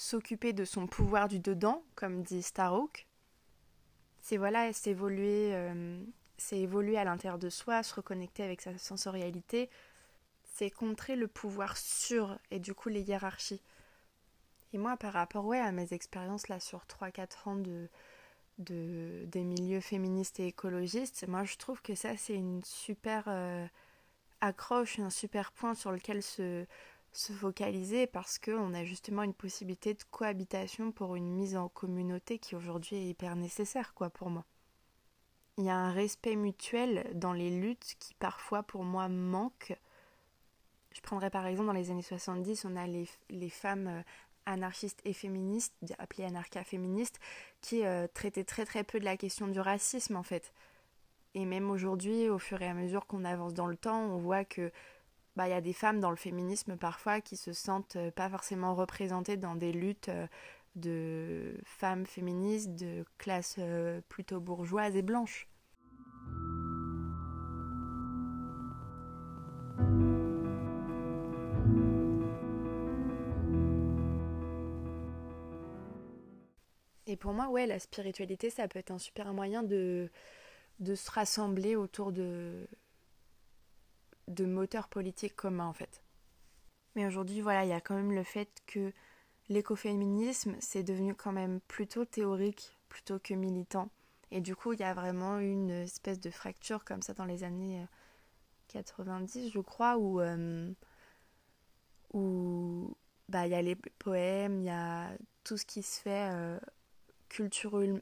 s'occuper 0.00 0.54
de 0.54 0.64
son 0.64 0.86
pouvoir 0.86 1.28
du 1.28 1.40
dedans, 1.40 1.82
comme 1.94 2.22
dit 2.22 2.42
Starhawk, 2.42 3.06
c'est 4.18 4.38
voilà, 4.38 4.72
c'est 4.72 4.90
évoluer, 4.90 5.54
euh, 5.54 6.02
c'est 6.38 6.58
évoluer 6.58 6.96
à 6.96 7.04
l'intérieur 7.04 7.38
de 7.38 7.50
soi, 7.50 7.82
se 7.82 7.94
reconnecter 7.94 8.42
avec 8.42 8.62
sa 8.62 8.76
sensorialité, 8.78 9.68
c'est 10.54 10.70
contrer 10.70 11.16
le 11.16 11.28
pouvoir 11.28 11.76
sur 11.76 12.38
et 12.50 12.58
du 12.58 12.74
coup 12.74 12.88
les 12.88 13.02
hiérarchies. 13.02 13.62
Et 14.72 14.78
moi, 14.78 14.96
par 14.96 15.12
rapport 15.12 15.52
à 15.52 15.70
mes 15.70 15.92
expériences 15.92 16.48
là 16.48 16.60
sur 16.60 16.86
3-4 16.86 17.48
ans 17.48 17.56
de, 17.56 17.88
de, 18.58 19.24
des 19.26 19.44
milieux 19.44 19.80
féministes 19.80 20.40
et 20.40 20.46
écologistes, 20.46 21.28
moi 21.28 21.44
je 21.44 21.56
trouve 21.56 21.82
que 21.82 21.94
ça 21.94 22.16
c'est 22.16 22.36
une 22.36 22.64
super 22.64 23.24
euh, 23.26 23.66
accroche, 24.40 24.98
un 24.98 25.10
super 25.10 25.52
point 25.52 25.74
sur 25.74 25.92
lequel 25.92 26.22
se, 26.22 26.64
se 27.12 27.32
focaliser 27.32 28.06
parce 28.06 28.38
qu'on 28.38 28.74
a 28.74 28.84
justement 28.84 29.22
une 29.22 29.34
possibilité 29.34 29.94
de 29.94 30.02
cohabitation 30.10 30.92
pour 30.92 31.16
une 31.16 31.30
mise 31.30 31.56
en 31.56 31.68
communauté 31.68 32.38
qui 32.38 32.54
aujourd'hui 32.54 32.96
est 32.96 33.06
hyper 33.06 33.36
nécessaire 33.36 33.94
quoi 33.94 34.10
pour 34.10 34.30
moi. 34.30 34.44
Il 35.58 35.64
y 35.64 35.70
a 35.70 35.76
un 35.76 35.92
respect 35.92 36.36
mutuel 36.36 37.10
dans 37.14 37.32
les 37.32 37.50
luttes 37.50 37.96
qui 37.98 38.14
parfois 38.14 38.62
pour 38.62 38.84
moi 38.84 39.08
manque. 39.08 39.76
Je 40.92 41.00
prendrais 41.00 41.30
par 41.30 41.46
exemple 41.46 41.66
dans 41.66 41.74
les 41.74 41.90
années 41.90 42.02
70, 42.02 42.64
on 42.64 42.76
a 42.76 42.86
les, 42.86 43.50
femmes 43.50 43.88
euh, 43.88 44.02
anarchistes 44.46 45.00
et 45.04 45.12
féministes, 45.12 45.74
appelées 45.98 46.24
anarcha-féministes, 46.24 47.18
qui 47.60 47.84
euh, 47.84 48.06
traitaient 48.12 48.44
très 48.44 48.64
très 48.64 48.84
peu 48.84 49.00
de 49.00 49.04
la 49.04 49.16
question 49.16 49.48
du 49.48 49.60
racisme 49.60 50.16
en 50.16 50.22
fait. 50.22 50.52
Et 51.34 51.44
même 51.44 51.70
aujourd'hui, 51.70 52.28
au 52.28 52.38
fur 52.38 52.60
et 52.62 52.66
à 52.66 52.74
mesure 52.74 53.06
qu'on 53.06 53.24
avance 53.24 53.54
dans 53.54 53.66
le 53.66 53.76
temps, 53.76 54.00
on 54.00 54.18
voit 54.18 54.44
que 54.44 54.72
bah, 55.40 55.48
y 55.48 55.54
a 55.54 55.62
des 55.62 55.72
femmes 55.72 56.00
dans 56.00 56.10
le 56.10 56.16
féminisme 56.16 56.76
parfois 56.76 57.22
qui 57.22 57.38
se 57.38 57.54
sentent 57.54 57.96
euh, 57.96 58.10
pas 58.10 58.28
forcément 58.28 58.74
représentées 58.74 59.38
dans 59.38 59.54
des 59.54 59.72
luttes 59.72 60.10
euh, 60.10 60.26
de 60.74 61.56
femmes 61.64 62.04
féministes 62.04 62.74
de 62.74 63.06
classe 63.16 63.58
plutôt 64.10 64.38
bourgeoise 64.38 64.96
et 64.96 65.02
blanche. 65.02 65.48
Et 77.06 77.16
pour 77.16 77.32
moi, 77.32 77.48
ouais, 77.48 77.66
la 77.66 77.78
spiritualité, 77.78 78.50
ça 78.50 78.68
peut 78.68 78.78
être 78.78 78.90
un 78.90 78.98
super 78.98 79.32
moyen 79.32 79.62
de, 79.62 80.10
de 80.80 80.94
se 80.94 81.10
rassembler 81.10 81.76
autour 81.76 82.12
de, 82.12 82.68
de 84.30 84.46
moteurs 84.46 84.88
politiques 84.88 85.36
communs, 85.36 85.66
en 85.66 85.72
fait. 85.72 86.02
Mais 86.96 87.06
aujourd'hui, 87.06 87.40
voilà, 87.40 87.64
il 87.64 87.68
y 87.68 87.74
a 87.74 87.80
quand 87.80 87.94
même 87.94 88.12
le 88.12 88.24
fait 88.24 88.62
que 88.66 88.92
l'écoféminisme, 89.48 90.56
c'est 90.60 90.82
devenu 90.82 91.14
quand 91.14 91.32
même 91.32 91.60
plutôt 91.68 92.04
théorique 92.04 92.78
plutôt 92.88 93.18
que 93.18 93.34
militant. 93.34 93.90
Et 94.30 94.40
du 94.40 94.54
coup, 94.54 94.72
il 94.72 94.80
y 94.80 94.84
a 94.84 94.94
vraiment 94.94 95.38
une 95.38 95.70
espèce 95.70 96.20
de 96.20 96.30
fracture 96.30 96.84
comme 96.84 97.02
ça 97.02 97.14
dans 97.14 97.24
les 97.24 97.44
années 97.44 97.84
90, 98.68 99.46
euh, 99.46 99.50
je 99.52 99.60
crois, 99.60 99.96
où, 99.96 100.20
euh, 100.20 100.72
où 102.12 102.96
bah, 103.28 103.46
il 103.46 103.50
y 103.50 103.54
a 103.54 103.62
les 103.62 103.76
poèmes, 103.76 104.60
il 104.60 104.66
y 104.66 104.70
a 104.70 105.10
tout 105.44 105.56
ce 105.56 105.64
qui 105.64 105.82
se 105.82 106.00
fait 106.00 106.28
euh, 106.32 106.58
culturellement, 107.28 108.00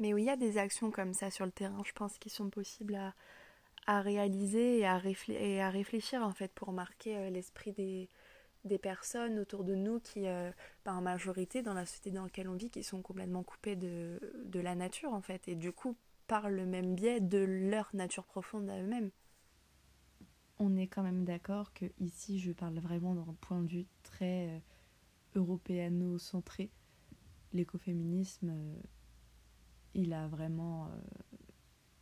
mais 0.00 0.12
où 0.12 0.18
il 0.18 0.24
y 0.24 0.30
a 0.30 0.36
des 0.36 0.58
actions 0.58 0.90
comme 0.90 1.14
ça 1.14 1.30
sur 1.30 1.46
le 1.46 1.52
terrain, 1.52 1.82
je 1.84 1.92
pense, 1.92 2.18
qui 2.18 2.30
sont 2.30 2.50
possibles 2.50 2.96
à, 2.96 3.14
à 3.86 4.00
réaliser 4.00 4.78
et 4.78 4.86
à, 4.86 5.00
et 5.28 5.60
à, 5.60 5.70
réfléchir 5.70 6.22
en 6.22 6.32
fait 6.32 6.52
pour 6.52 6.72
marquer 6.72 7.16
euh, 7.16 7.30
l'esprit 7.30 7.72
des, 7.72 8.08
des 8.64 8.78
personnes 8.78 9.38
autour 9.38 9.64
de 9.64 9.74
nous 9.74 10.00
qui, 10.00 10.26
euh, 10.26 10.50
bah, 10.84 10.94
en 10.94 11.00
majorité 11.00 11.62
dans 11.62 11.74
la 11.74 11.86
société 11.86 12.10
dans 12.10 12.24
laquelle 12.24 12.48
on 12.48 12.54
vit, 12.54 12.70
qui 12.70 12.82
sont 12.82 13.02
complètement 13.02 13.42
coupées 13.42 13.76
de, 13.76 14.18
de 14.44 14.60
la 14.60 14.74
nature 14.74 15.12
en 15.12 15.20
fait, 15.20 15.48
et 15.48 15.54
du 15.54 15.72
coup 15.72 15.96
par 16.26 16.48
le 16.48 16.64
même 16.64 16.94
biais 16.94 17.20
de 17.20 17.38
leur 17.38 17.90
nature 17.92 18.24
profonde 18.24 18.70
à 18.70 18.80
eux-mêmes. 18.80 19.10
On 20.60 20.76
est 20.76 20.86
quand 20.86 21.02
même 21.02 21.24
d'accord 21.24 21.72
que 21.72 21.86
ici 21.98 22.38
je 22.38 22.52
parle 22.52 22.78
vraiment 22.78 23.14
d'un 23.14 23.34
point 23.40 23.60
de 23.62 23.68
vue 23.68 23.86
très 24.02 24.48
euh, 24.48 24.58
européano-centré. 25.34 26.70
L'écoféminisme, 27.52 28.50
euh, 28.50 28.74
il 29.94 30.12
a 30.12 30.26
vraiment, 30.28 30.86
euh, 30.86 31.36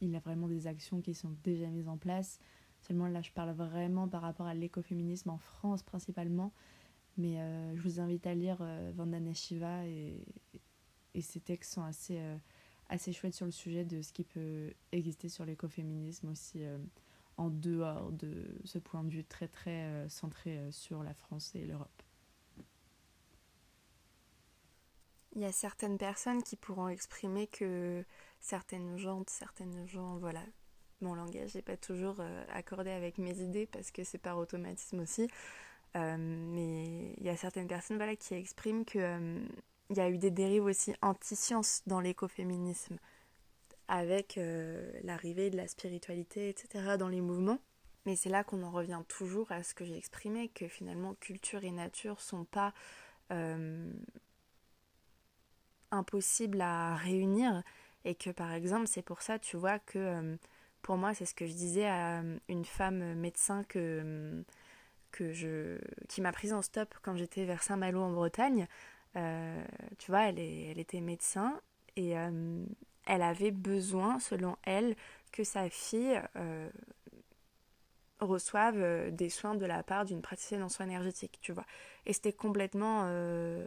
il 0.00 0.14
a 0.14 0.20
vraiment 0.20 0.48
des 0.48 0.66
actions 0.66 1.00
qui 1.00 1.14
sont 1.14 1.34
déjà 1.44 1.66
mises 1.68 1.88
en 1.88 1.96
place. 1.96 2.40
Seulement 2.80 3.08
là, 3.08 3.22
je 3.22 3.32
parle 3.32 3.50
vraiment 3.50 4.08
par 4.08 4.22
rapport 4.22 4.46
à 4.46 4.54
l'écoféminisme 4.54 5.30
en 5.30 5.38
France 5.38 5.82
principalement. 5.82 6.52
Mais 7.16 7.40
euh, 7.40 7.76
je 7.76 7.82
vous 7.82 8.00
invite 8.00 8.26
à 8.26 8.34
lire 8.34 8.64
Vandana 8.94 9.34
Shiva 9.34 9.84
et, 9.86 10.24
et 11.14 11.20
ses 11.20 11.40
textes 11.40 11.74
sont 11.74 11.82
assez, 11.82 12.20
assez 12.88 13.12
chouettes 13.12 13.34
sur 13.34 13.46
le 13.46 13.50
sujet 13.50 13.84
de 13.84 14.02
ce 14.02 14.12
qui 14.12 14.22
peut 14.22 14.72
exister 14.92 15.28
sur 15.28 15.44
l'écoféminisme 15.44 16.28
aussi 16.28 16.60
en 17.36 17.50
dehors 17.50 18.12
de 18.12 18.60
ce 18.64 18.78
point 18.78 19.02
de 19.02 19.10
vue 19.10 19.24
très 19.24 19.48
très 19.48 20.08
centré 20.08 20.70
sur 20.70 21.02
la 21.02 21.14
France 21.14 21.52
et 21.56 21.64
l'Europe. 21.66 21.97
Il 25.38 25.42
y 25.42 25.46
a 25.46 25.52
certaines 25.52 25.98
personnes 25.98 26.42
qui 26.42 26.56
pourront 26.56 26.88
exprimer 26.88 27.46
que 27.46 28.04
certaines 28.40 28.98
gens, 28.98 29.22
certaines 29.28 29.86
gens, 29.86 30.16
voilà, 30.18 30.42
mon 31.00 31.14
langage 31.14 31.54
n'est 31.54 31.62
pas 31.62 31.76
toujours 31.76 32.16
euh, 32.18 32.44
accordé 32.52 32.90
avec 32.90 33.18
mes 33.18 33.38
idées 33.38 33.66
parce 33.66 33.92
que 33.92 34.02
c'est 34.02 34.18
par 34.18 34.36
automatisme 34.36 34.98
aussi. 34.98 35.28
Euh, 35.96 36.16
mais 36.18 37.14
il 37.18 37.22
y 37.22 37.28
a 37.28 37.36
certaines 37.36 37.68
personnes 37.68 37.98
voilà, 37.98 38.16
qui 38.16 38.34
expriment 38.34 38.84
que 38.84 38.98
euh, 38.98 39.40
il 39.90 39.96
y 39.96 40.00
a 40.00 40.10
eu 40.10 40.18
des 40.18 40.32
dérives 40.32 40.64
aussi 40.64 40.92
anti-sciences 41.02 41.82
dans 41.86 42.00
l'écoféminisme, 42.00 42.98
avec 43.86 44.38
l'arrivée 45.02 45.48
de 45.48 45.56
la 45.56 45.66
spiritualité, 45.66 46.50
etc., 46.50 46.96
dans 46.98 47.08
les 47.08 47.22
mouvements. 47.22 47.58
Mais 48.04 48.14
c'est 48.14 48.28
là 48.28 48.44
qu'on 48.44 48.62
en 48.64 48.70
revient 48.70 49.00
toujours 49.08 49.50
à 49.50 49.62
ce 49.62 49.72
que 49.72 49.86
j'ai 49.86 49.96
exprimé, 49.96 50.50
que 50.50 50.68
finalement 50.68 51.14
culture 51.14 51.64
et 51.64 51.70
nature 51.70 52.20
sont 52.20 52.44
pas 52.44 52.74
euh, 55.92 55.96
impossibles 55.96 56.60
à 56.60 56.96
réunir, 56.96 57.62
et 58.04 58.14
que 58.14 58.30
par 58.30 58.52
exemple, 58.52 58.86
c'est 58.86 59.02
pour 59.02 59.22
ça, 59.22 59.38
tu 59.38 59.56
vois, 59.56 59.78
que 59.78 59.98
euh, 59.98 60.36
pour 60.82 60.96
moi, 60.96 61.14
c'est 61.14 61.24
ce 61.26 61.34
que 61.34 61.46
je 61.46 61.52
disais 61.52 61.86
à 61.86 62.22
une 62.48 62.64
femme 62.64 63.14
médecin 63.14 63.64
que, 63.64 64.44
que 65.10 65.32
je, 65.32 65.78
qui 66.08 66.20
m'a 66.20 66.32
prise 66.32 66.52
en 66.52 66.62
stop 66.62 66.94
quand 67.02 67.16
j'étais 67.16 67.44
vers 67.44 67.62
Saint-Malo 67.62 68.00
en 68.00 68.12
Bretagne. 68.12 68.66
Euh, 69.16 69.64
tu 69.98 70.10
vois, 70.10 70.28
elle, 70.28 70.38
est, 70.38 70.70
elle 70.70 70.78
était 70.78 71.00
médecin 71.00 71.60
et 71.96 72.16
euh, 72.18 72.64
elle 73.06 73.22
avait 73.22 73.50
besoin, 73.50 74.20
selon 74.20 74.56
elle, 74.62 74.94
que 75.32 75.44
sa 75.44 75.68
fille 75.68 76.20
euh, 78.22 78.26
reçoive 78.26 79.10
des 79.10 79.30
soins 79.30 79.54
de 79.54 79.66
la 79.66 79.82
part 79.82 80.04
d'une 80.04 80.22
praticienne 80.22 80.62
en 80.62 80.68
soins 80.68 80.86
énergétiques, 80.86 81.38
tu 81.40 81.52
vois. 81.52 81.64
Et 82.06 82.12
c'était 82.12 82.32
complètement... 82.32 83.00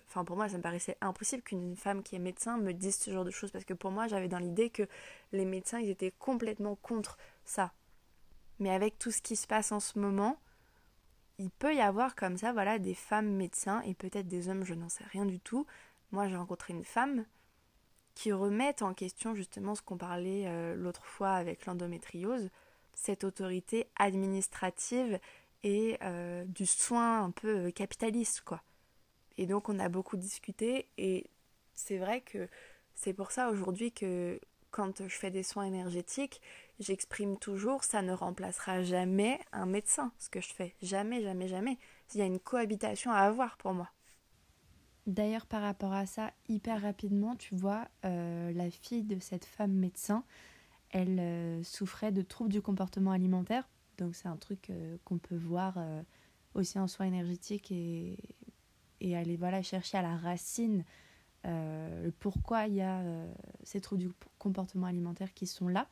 Enfin, 0.07 0.23
pour 0.25 0.35
moi, 0.35 0.49
ça 0.49 0.57
me 0.57 0.63
paraissait 0.63 0.97
impossible 1.01 1.43
qu'une 1.43 1.75
femme 1.75 2.03
qui 2.03 2.15
est 2.15 2.19
médecin 2.19 2.57
me 2.57 2.73
dise 2.73 2.97
ce 2.97 3.11
genre 3.11 3.25
de 3.25 3.31
choses, 3.31 3.51
parce 3.51 3.65
que 3.65 3.73
pour 3.73 3.91
moi, 3.91 4.07
j'avais 4.07 4.27
dans 4.27 4.39
l'idée 4.39 4.69
que 4.69 4.83
les 5.31 5.45
médecins, 5.45 5.79
ils 5.79 5.89
étaient 5.89 6.13
complètement 6.17 6.75
contre 6.75 7.17
ça. 7.45 7.71
Mais 8.59 8.71
avec 8.71 8.99
tout 8.99 9.11
ce 9.11 9.21
qui 9.21 9.35
se 9.35 9.47
passe 9.47 9.71
en 9.71 9.79
ce 9.79 9.97
moment, 9.99 10.37
il 11.39 11.49
peut 11.49 11.73
y 11.73 11.81
avoir 11.81 12.15
comme 12.15 12.37
ça, 12.37 12.53
voilà, 12.53 12.77
des 12.77 12.93
femmes 12.93 13.31
médecins 13.31 13.81
et 13.81 13.95
peut-être 13.95 14.27
des 14.27 14.49
hommes, 14.49 14.63
je 14.63 14.75
n'en 14.75 14.89
sais 14.89 15.03
rien 15.05 15.25
du 15.25 15.39
tout. 15.39 15.65
Moi, 16.11 16.27
j'ai 16.27 16.35
rencontré 16.35 16.73
une 16.73 16.83
femme 16.83 17.25
qui 18.13 18.31
remettent 18.31 18.83
en 18.83 18.93
question 18.93 19.33
justement 19.33 19.73
ce 19.73 19.81
qu'on 19.81 19.97
parlait 19.97 20.43
euh, 20.45 20.75
l'autre 20.75 21.05
fois 21.05 21.31
avec 21.31 21.65
l'endométriose, 21.65 22.49
cette 22.93 23.23
autorité 23.23 23.87
administrative 23.97 25.19
et 25.63 25.97
euh, 26.01 26.43
du 26.45 26.65
soin 26.65 27.23
un 27.23 27.31
peu 27.31 27.67
euh, 27.67 27.71
capitaliste, 27.71 28.41
quoi. 28.41 28.61
Et 29.37 29.45
donc, 29.45 29.69
on 29.69 29.79
a 29.79 29.89
beaucoup 29.89 30.17
discuté 30.17 30.87
et 30.97 31.29
c'est 31.73 31.97
vrai 31.97 32.21
que 32.21 32.47
c'est 32.95 33.13
pour 33.13 33.31
ça 33.31 33.49
aujourd'hui 33.49 33.91
que 33.91 34.39
quand 34.71 35.07
je 35.07 35.15
fais 35.15 35.31
des 35.31 35.43
soins 35.43 35.65
énergétiques, 35.65 36.41
j'exprime 36.79 37.37
toujours, 37.37 37.83
ça 37.83 38.01
ne 38.01 38.13
remplacera 38.13 38.83
jamais 38.83 39.39
un 39.51 39.65
médecin, 39.65 40.11
ce 40.17 40.29
que 40.29 40.41
je 40.41 40.53
fais. 40.53 40.75
Jamais, 40.81 41.21
jamais, 41.21 41.47
jamais. 41.47 41.77
Il 42.13 42.19
y 42.19 42.21
a 42.21 42.25
une 42.25 42.39
cohabitation 42.39 43.11
à 43.11 43.19
avoir 43.19 43.57
pour 43.57 43.73
moi. 43.73 43.89
D'ailleurs, 45.07 45.45
par 45.45 45.61
rapport 45.61 45.93
à 45.93 46.05
ça, 46.05 46.31
hyper 46.47 46.81
rapidement, 46.81 47.35
tu 47.35 47.55
vois, 47.55 47.87
euh, 48.05 48.51
la 48.53 48.69
fille 48.69 49.03
de 49.03 49.19
cette 49.19 49.45
femme 49.45 49.73
médecin, 49.73 50.23
elle 50.91 51.19
euh, 51.19 51.63
souffrait 51.63 52.11
de 52.11 52.21
troubles 52.21 52.51
du 52.51 52.61
comportement 52.61 53.11
alimentaire. 53.11 53.67
Donc 53.97 54.15
c'est 54.15 54.27
un 54.27 54.37
truc 54.37 54.69
euh, 54.69 54.97
qu'on 55.05 55.17
peut 55.17 55.37
voir 55.37 55.77
aussi 56.53 56.79
en 56.79 56.87
soins 56.87 57.05
énergétiques 57.05 57.71
et, 57.71 58.17
et 58.99 59.15
aller 59.15 59.37
voilà, 59.37 59.61
chercher 59.61 59.97
à 59.97 60.01
la 60.01 60.17
racine 60.17 60.83
pourquoi 62.19 62.67
il 62.67 62.75
y 62.75 62.81
a 62.81 63.03
ces 63.63 63.81
troubles 63.81 64.01
du 64.01 64.11
comportement 64.37 64.85
alimentaire 64.85 65.33
qui 65.33 65.47
sont 65.47 65.67
là. 65.67 65.87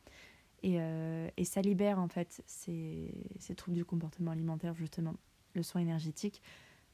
Euh, 0.65 1.29
et, 1.37 1.45
ça 1.45 1.61
libère 1.61 1.99
en 1.99 2.07
fait 2.07 2.41
ces, 2.45 3.13
ces, 3.39 3.55
troubles 3.55 3.77
du 3.77 3.85
comportement 3.85 4.31
alimentaire, 4.31 4.75
justement, 4.75 5.13
le 5.53 5.63
soin 5.63 5.81
énergétique. 5.81 6.41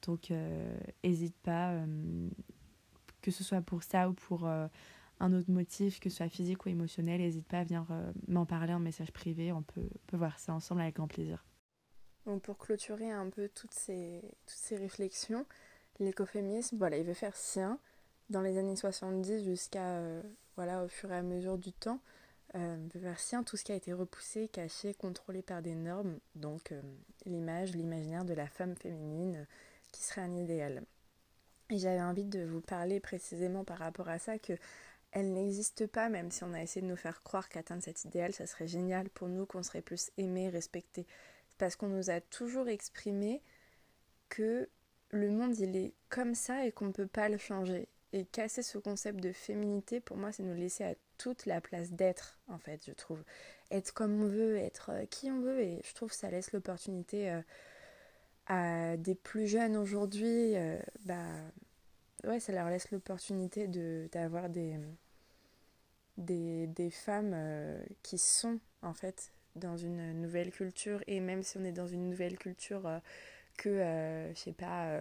Donc, 0.06 0.32
n'hésite 1.04 1.36
euh, 1.36 1.44
pas, 1.44 1.72
euh, 1.72 2.30
que 3.22 3.32
ce 3.32 3.44
soit 3.44 3.62
pour 3.62 3.84
ça 3.84 4.10
ou 4.10 4.14
pour 4.14 4.48
un 5.20 5.34
autre 5.34 5.50
motif, 5.50 6.00
que 6.00 6.10
ce 6.10 6.18
soit 6.18 6.30
physique 6.30 6.66
ou 6.66 6.70
émotionnel, 6.70 7.22
n'hésite 7.22 7.48
pas 7.48 7.60
à 7.60 7.64
venir 7.64 7.86
m'en 8.28 8.46
parler 8.46 8.74
en 8.74 8.80
message 8.80 9.12
privé. 9.12 9.52
On 9.52 9.62
peut, 9.62 9.90
peut, 10.08 10.18
voir 10.18 10.40
ça 10.40 10.54
ensemble 10.54 10.82
avec 10.82 10.96
grand 10.96 11.08
plaisir. 11.08 11.46
Donc, 12.26 12.42
pour 12.42 12.58
clôturer 12.58 13.12
un 13.12 13.30
peu 13.30 13.50
toutes 13.50 13.74
ces, 13.74 14.22
toutes 14.46 14.58
ces 14.58 14.78
réflexions, 14.78 15.46
l'écoféminisme, 16.00 16.78
voilà, 16.78 16.98
il 16.98 17.06
veut 17.06 17.14
faire 17.14 17.36
sien 17.36 17.80
dans 18.30 18.42
les 18.42 18.58
années 18.58 18.76
70 18.76 19.44
jusqu'à, 19.44 20.02
voilà, 20.56 20.84
au 20.84 20.88
fur 20.88 21.12
et 21.12 21.18
à 21.18 21.22
mesure 21.22 21.58
du 21.58 21.72
temps 21.72 22.00
euh, 22.56 22.78
sien 23.18 23.44
tout 23.44 23.58
ce 23.58 23.64
qui 23.64 23.72
a 23.72 23.76
été 23.76 23.92
repoussé, 23.92 24.48
caché, 24.48 24.94
contrôlé 24.94 25.42
par 25.42 25.62
des 25.62 25.76
normes, 25.76 26.20
donc 26.36 26.72
euh, 26.72 26.82
l'image, 27.26 27.74
l'imaginaire 27.74 28.24
de 28.24 28.34
la 28.34 28.48
femme 28.48 28.76
féminine 28.76 29.36
euh, 29.36 29.46
qui 29.92 30.04
serait 30.04 30.22
un 30.22 30.36
idéal. 30.36 30.84
Et 31.70 31.80
j'avais 31.80 32.02
envie 32.02 32.24
de 32.24 32.46
vous 32.46 32.62
parler 32.62 33.00
précisément 33.00 33.66
par 33.66 33.80
rapport 33.80 34.08
à 34.08 34.20
ça 34.20 34.38
que 34.40 34.54
elle 35.16 35.32
n'existe 35.32 35.88
pas, 35.88 36.10
même 36.10 36.30
si 36.30 36.44
on 36.44 36.54
a 36.54 36.62
essayé 36.62 36.82
de 36.82 36.92
nous 36.92 36.98
faire 36.98 37.24
croire 37.24 37.48
qu'atteindre 37.48 37.82
cet 37.82 38.04
idéal, 38.04 38.34
ça 38.34 38.46
serait 38.46 38.68
génial 38.68 39.10
pour 39.10 39.30
nous, 39.30 39.46
qu'on 39.46 39.64
serait 39.64 39.82
plus 39.82 40.12
aimé, 40.18 40.50
respecté. 40.50 41.08
Parce 41.58 41.78
qu'on 41.78 41.88
nous 41.88 42.10
a 42.10 42.20
toujours 42.20 42.68
exprimé 42.68 43.42
que 44.28 44.70
le 45.12 45.32
monde 45.32 45.58
il 45.58 45.78
est 45.78 45.94
comme 46.10 46.36
ça 46.36 46.66
et 46.66 46.74
qu'on 46.74 46.88
ne 46.88 46.92
peut 46.92 47.08
pas 47.08 47.30
le 47.30 47.38
changer. 47.38 47.88
Et 48.12 48.26
casser 48.26 48.62
ce 48.62 48.78
concept 48.78 49.22
de 49.22 49.32
féminité, 49.32 50.02
pour 50.02 50.18
moi, 50.18 50.34
c'est 50.34 50.44
nous 50.44 50.54
laisser 50.54 50.84
à 50.84 50.96
toute 51.18 51.46
la 51.46 51.62
place 51.62 51.94
d'être, 51.94 52.38
en 52.50 52.58
fait, 52.58 52.84
je 52.86 52.92
trouve. 52.92 53.24
Être 53.72 53.94
comme 53.94 54.22
on 54.22 54.28
veut, 54.28 54.58
être 54.58 54.90
euh, 54.92 55.06
qui 55.06 55.32
on 55.32 55.40
veut, 55.40 55.62
et 55.62 55.82
je 55.86 55.94
trouve 55.94 56.10
que 56.10 56.16
ça 56.16 56.30
laisse 56.30 56.52
l'opportunité 56.52 57.32
euh, 57.32 57.42
à 58.48 58.98
des 58.98 59.16
plus 59.16 59.48
jeunes 59.48 59.78
aujourd'hui, 59.78 60.58
euh, 60.58 60.78
bah, 61.06 61.24
ouais, 62.26 62.42
ça 62.42 62.52
leur 62.52 62.70
laisse 62.70 62.92
l'opportunité 62.92 63.68
d'avoir 64.12 64.50
des, 64.50 64.78
des, 66.18 66.68
des, 66.68 66.90
femmes 66.90 67.36
qui 68.04 68.18
sont, 68.18 68.60
en 68.82 68.94
fait, 68.94 69.34
dans 69.56 69.78
une 69.78 70.22
nouvelle 70.22 70.52
culture, 70.52 71.04
et 71.08 71.20
même 71.20 71.44
si 71.44 71.58
on 71.58 71.64
est 71.64 71.72
dans 71.72 71.88
une 71.88 72.10
nouvelle 72.10 72.38
culture 72.38 72.90
que, 73.58 73.80
je 74.34 74.40
sais 74.40 74.54
pas 74.54 74.98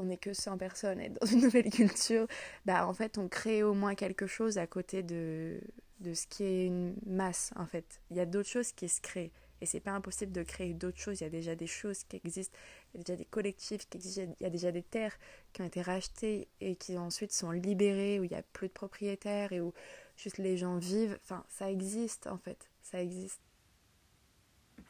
on 0.00 0.04
n'est 0.04 0.16
que 0.16 0.32
100 0.32 0.58
personnes 0.58 1.00
et 1.00 1.10
dans 1.10 1.26
une 1.26 1.40
nouvelle 1.42 1.70
culture, 1.70 2.26
bah 2.64 2.86
en 2.86 2.94
fait 2.94 3.18
on 3.18 3.28
crée 3.28 3.62
au 3.62 3.74
moins 3.74 3.94
quelque 3.94 4.26
chose 4.26 4.58
à 4.58 4.66
côté 4.66 5.02
de, 5.02 5.60
de 6.00 6.14
ce 6.14 6.26
qui 6.26 6.44
est 6.44 6.66
une 6.66 6.96
masse 7.06 7.52
en 7.56 7.66
fait. 7.66 8.00
Il 8.10 8.16
y 8.16 8.20
a 8.20 8.26
d'autres 8.26 8.48
choses 8.48 8.72
qui 8.72 8.88
se 8.88 9.00
créent 9.00 9.30
et 9.60 9.66
c'est 9.66 9.80
pas 9.80 9.90
impossible 9.90 10.32
de 10.32 10.42
créer 10.42 10.72
d'autres 10.72 10.98
choses. 10.98 11.20
Il 11.20 11.24
y 11.24 11.26
a 11.26 11.30
déjà 11.30 11.54
des 11.54 11.66
choses 11.66 12.04
qui 12.04 12.16
existent, 12.16 12.56
il 12.94 12.98
y 12.98 13.00
a 13.00 13.04
déjà 13.04 13.16
des 13.16 13.26
collectifs 13.26 13.88
qui 13.88 13.98
existent, 13.98 14.34
il 14.40 14.42
y 14.42 14.46
a 14.46 14.50
déjà 14.50 14.72
des 14.72 14.82
terres 14.82 15.18
qui 15.52 15.60
ont 15.60 15.66
été 15.66 15.82
rachetées 15.82 16.48
et 16.60 16.76
qui 16.76 16.96
ensuite 16.96 17.32
sont 17.32 17.50
libérées 17.50 18.18
où 18.20 18.24
il 18.24 18.30
n'y 18.30 18.36
a 18.36 18.42
plus 18.42 18.68
de 18.68 18.72
propriétaires 18.72 19.52
et 19.52 19.60
où 19.60 19.74
juste 20.22 20.38
les 20.38 20.56
gens 20.56 20.76
vivent. 20.76 21.18
Ça 21.48 21.70
existe 21.70 22.26
en 22.26 22.38
fait, 22.38 22.70
ça 22.82 23.02
existe. 23.02 23.40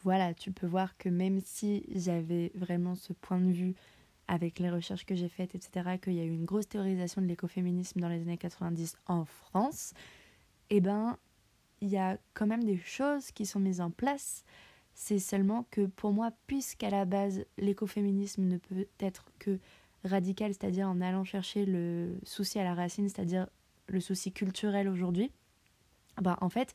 Voilà, 0.03 0.35
tu 0.35 0.51
peux 0.51 0.67
voir 0.67 0.97
que 0.97 1.09
même 1.09 1.41
si 1.41 1.85
j'avais 1.95 2.53
vraiment 2.55 2.95
ce 2.95 3.13
point 3.13 3.41
de 3.41 3.53
vue 3.53 3.75
avec 4.29 4.59
les 4.59 4.71
recherches 4.71 5.05
que 5.05 5.15
j'ai 5.15 5.29
faites, 5.29 5.55
etc., 5.55 5.99
qu'il 6.01 6.15
y 6.15 6.21
a 6.21 6.25
eu 6.25 6.33
une 6.33 6.45
grosse 6.45 6.69
théorisation 6.69 7.21
de 7.21 7.27
l'écoféminisme 7.27 8.01
dans 8.01 8.09
les 8.09 8.23
années 8.23 8.39
90 8.39 8.97
en 9.07 9.25
France, 9.25 9.93
eh 10.71 10.81
ben, 10.81 11.19
il 11.81 11.89
y 11.89 11.97
a 11.97 12.17
quand 12.33 12.47
même 12.47 12.65
des 12.65 12.79
choses 12.79 13.33
qui 13.33 13.45
sont 13.45 13.59
mises 13.59 13.81
en 13.81 13.91
place. 13.91 14.45
C'est 14.95 15.19
seulement 15.19 15.67
que 15.71 15.87
pour 15.87 16.13
moi, 16.13 16.31
puisqu'à 16.47 16.91
la 16.91 17.05
base, 17.05 17.45
l'écoféminisme 17.59 18.45
ne 18.45 18.59
peut 18.59 18.87
être 19.01 19.25
que 19.39 19.59
radical, 20.05 20.53
c'est-à-dire 20.53 20.89
en 20.89 21.01
allant 21.01 21.25
chercher 21.25 21.67
le 21.67 22.17
souci 22.23 22.59
à 22.59 22.65
la 22.65 22.75
racine, 22.75 23.09
c'est-à-dire 23.09 23.49
le 23.91 24.01
souci 24.01 24.33
culturel 24.33 24.89
aujourd'hui, 24.89 25.31
ben, 26.21 26.37
en 26.41 26.49
fait, 26.49 26.75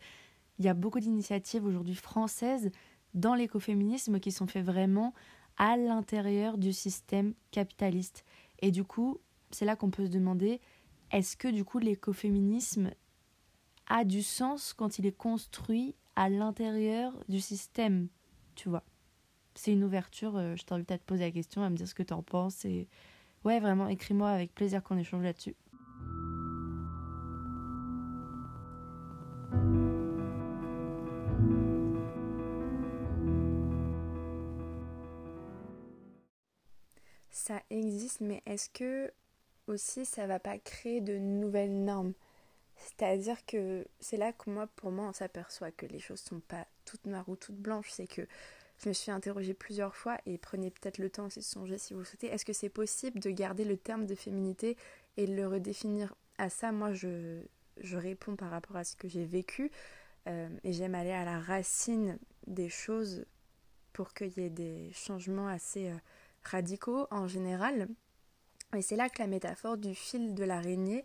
il 0.60 0.66
y 0.66 0.70
a 0.70 0.74
beaucoup 0.74 1.00
d'initiatives 1.00 1.66
aujourd'hui 1.66 1.96
françaises 1.96 2.72
dans 3.14 3.36
l'écoféminisme 3.36 4.20
qui 4.20 4.32
sont 4.32 4.48
faites 4.48 4.66
vraiment 4.66 5.14
à 5.58 5.78
l'intérieur 5.78 6.58
du 6.58 6.74
système 6.74 7.34
capitaliste. 7.52 8.26
Et 8.60 8.72
du 8.72 8.84
coup, 8.84 9.20
c'est 9.52 9.66
là 9.66 9.76
qu'on 9.76 9.90
peut 9.90 10.06
se 10.06 10.12
demander, 10.12 10.60
est-ce 11.12 11.38
que 11.38 11.48
du 11.48 11.64
coup 11.64 11.80
l'écoféminisme 11.80 12.92
a 13.88 14.04
du 14.04 14.22
sens 14.22 14.74
quand 14.74 15.00
il 15.00 15.06
est 15.06 15.16
construit 15.16 15.96
à 16.16 16.30
l'intérieur 16.30 17.14
du 17.30 17.40
système, 17.40 18.08
tu 18.56 18.70
vois? 18.70 18.84
C'est 19.54 19.72
une 19.72 19.84
ouverture, 19.84 20.36
euh, 20.36 20.56
je 20.58 20.64
t'invite 20.64 20.92
à 20.92 20.98
te 20.98 21.04
poser 21.04 21.24
la 21.24 21.32
question, 21.32 21.64
à 21.64 21.70
me 21.70 21.78
dire 21.78 21.88
ce 21.88 21.96
que 21.96 22.04
tu 22.04 22.14
en 22.14 22.24
penses. 22.24 22.66
Et 22.66 22.90
ouais, 23.46 23.62
vraiment, 23.62 23.88
écris-moi 23.88 24.30
avec 24.30 24.54
plaisir 24.54 24.84
qu'on 24.84 24.98
échange 24.98 25.24
là-dessus. 25.24 25.56
Ça 37.46 37.62
existe, 37.70 38.22
mais 38.22 38.42
est-ce 38.48 38.70
que 38.70 39.12
aussi 39.68 40.04
ça 40.06 40.26
va 40.26 40.40
pas 40.40 40.58
créer 40.58 41.00
de 41.00 41.18
nouvelles 41.18 41.84
normes? 41.84 42.14
C'est-à-dire 42.76 43.46
que 43.46 43.86
c'est 44.00 44.18
là 44.18 44.34
que 44.34 44.50
moi, 44.50 44.68
pour 44.76 44.92
moi, 44.92 45.08
on 45.10 45.14
s'aperçoit 45.14 45.72
que 45.72 45.86
les 45.86 46.00
choses 46.00 46.22
sont 46.22 46.40
pas 46.40 46.66
toutes 46.86 47.06
noires 47.06 47.30
ou 47.30 47.36
toutes 47.36 47.56
blanches. 47.56 47.92
C'est 47.92 48.08
que 48.08 48.24
je 48.84 48.90
me 48.90 48.94
suis 48.94 49.12
interrogée 49.12 49.54
plusieurs 49.54 49.96
fois 49.96 50.18
et 50.26 50.38
prenez 50.40 50.72
peut-être 50.72 50.98
le 50.98 51.10
temps 51.10 51.28
aussi 51.28 51.40
de 51.40 51.46
songer 51.46 51.78
si 51.78 51.94
vous 51.94 52.04
souhaitez. 52.04 52.28
Est-ce 52.28 52.46
que 52.46 52.54
c'est 52.54 52.70
possible 52.70 53.20
de 53.20 53.30
garder 53.30 53.64
le 53.64 53.78
terme 53.78 54.08
de 54.08 54.16
féminité 54.16 54.76
Et 55.18 55.28
le 55.28 55.48
redéfinir? 55.48 56.16
À 56.40 56.50
ça, 56.50 56.72
moi, 56.72 56.94
je, 56.94 57.42
je 57.78 57.96
réponds 57.96 58.36
par 58.36 58.50
rapport 58.50 58.76
à 58.76 58.84
ce 58.84 58.96
que 58.96 59.08
j'ai 59.08 59.26
vécu. 59.26 59.72
Euh, 60.28 60.50
et 60.64 60.74
j'aime 60.74 60.96
aller 60.96 61.12
à 61.12 61.24
la 61.24 61.40
racine 61.40 62.18
des 62.48 62.70
choses 62.70 63.26
pour 63.94 64.14
qu'il 64.16 64.38
y 64.40 64.42
ait 64.42 64.50
des 64.50 64.90
changements 64.94 65.48
assez 65.48 65.90
euh, 65.90 65.96
radicaux 66.46 67.08
en 67.12 67.28
général. 67.28 67.88
Et 68.76 68.82
c'est 68.82 68.96
là 68.96 69.10
que 69.10 69.20
la 69.20 69.28
métaphore 69.28 69.78
du 69.78 69.96
fil 69.96 70.34
de 70.34 70.44
l'araignée 70.44 71.04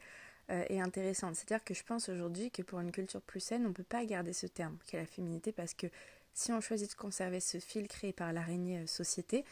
euh, 0.50 0.64
est 0.68 0.81
intéressante. 0.81 1.37
C'est-à-dire 1.37 1.64
que 1.64 1.74
je 1.74 1.85
pense 1.85 2.09
aujourd'hui 2.09 2.50
que 2.50 2.62
pour 2.62 2.81
une 2.81 2.92
culture 2.92 3.22
plus 3.22 3.40
saine, 3.40 3.64
on 3.64 3.68
ne 3.68 3.74
peut 3.74 3.83
pas 3.83 4.05
garder 4.05 4.33
ce 4.33 4.46
terme 4.46 4.76
qu'est 4.87 4.98
la 4.98 5.07
féminité 5.07 5.53
parce 5.53 5.74
que 5.74 5.87
si 6.35 6.53
on 6.53 6.61
choisit 6.61 6.90
de 6.90 6.94
conserver 6.94 7.40
ce 7.40 7.59
fil 7.59 7.88
créé 7.88 8.12
par 8.12 8.33
l'araignée 8.33 8.87
société, 8.87 9.44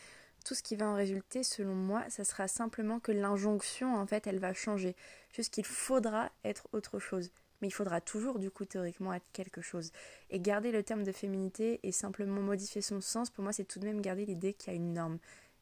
tout 0.44 0.54
ce 0.54 0.62
qui 0.62 0.76
va 0.76 0.86
en 0.86 0.94
résulter, 0.94 1.42
selon 1.42 1.74
moi, 1.74 2.04
ça 2.08 2.24
sera 2.24 2.48
simplement 2.48 3.00
que 3.00 3.12
l'injonction, 3.12 3.96
en 3.96 4.06
fait, 4.06 4.26
elle 4.26 4.38
va 4.38 4.54
changer. 4.54 4.96
Juste 5.32 5.52
qu'il 5.52 5.64
faudra 5.64 6.30
être 6.44 6.68
autre 6.72 6.98
chose. 6.98 7.30
Mais 7.60 7.68
il 7.68 7.72
faudra 7.72 8.00
toujours, 8.00 8.38
du 8.38 8.50
coup, 8.50 8.64
théoriquement, 8.64 9.12
être 9.12 9.26
quelque 9.32 9.60
chose. 9.60 9.90
Et 10.30 10.38
garder 10.38 10.70
le 10.70 10.82
terme 10.82 11.02
de 11.02 11.12
féminité 11.12 11.80
et 11.82 11.92
simplement 11.92 12.40
modifier 12.40 12.82
son 12.82 13.00
sens, 13.00 13.30
pour 13.30 13.42
moi, 13.42 13.52
c'est 13.52 13.64
tout 13.64 13.80
de 13.80 13.84
même 13.84 14.00
garder 14.00 14.26
l'idée 14.26 14.54
qu'il 14.54 14.72
y 14.72 14.76
a 14.76 14.76
une 14.76 14.94
norme. 14.94 15.18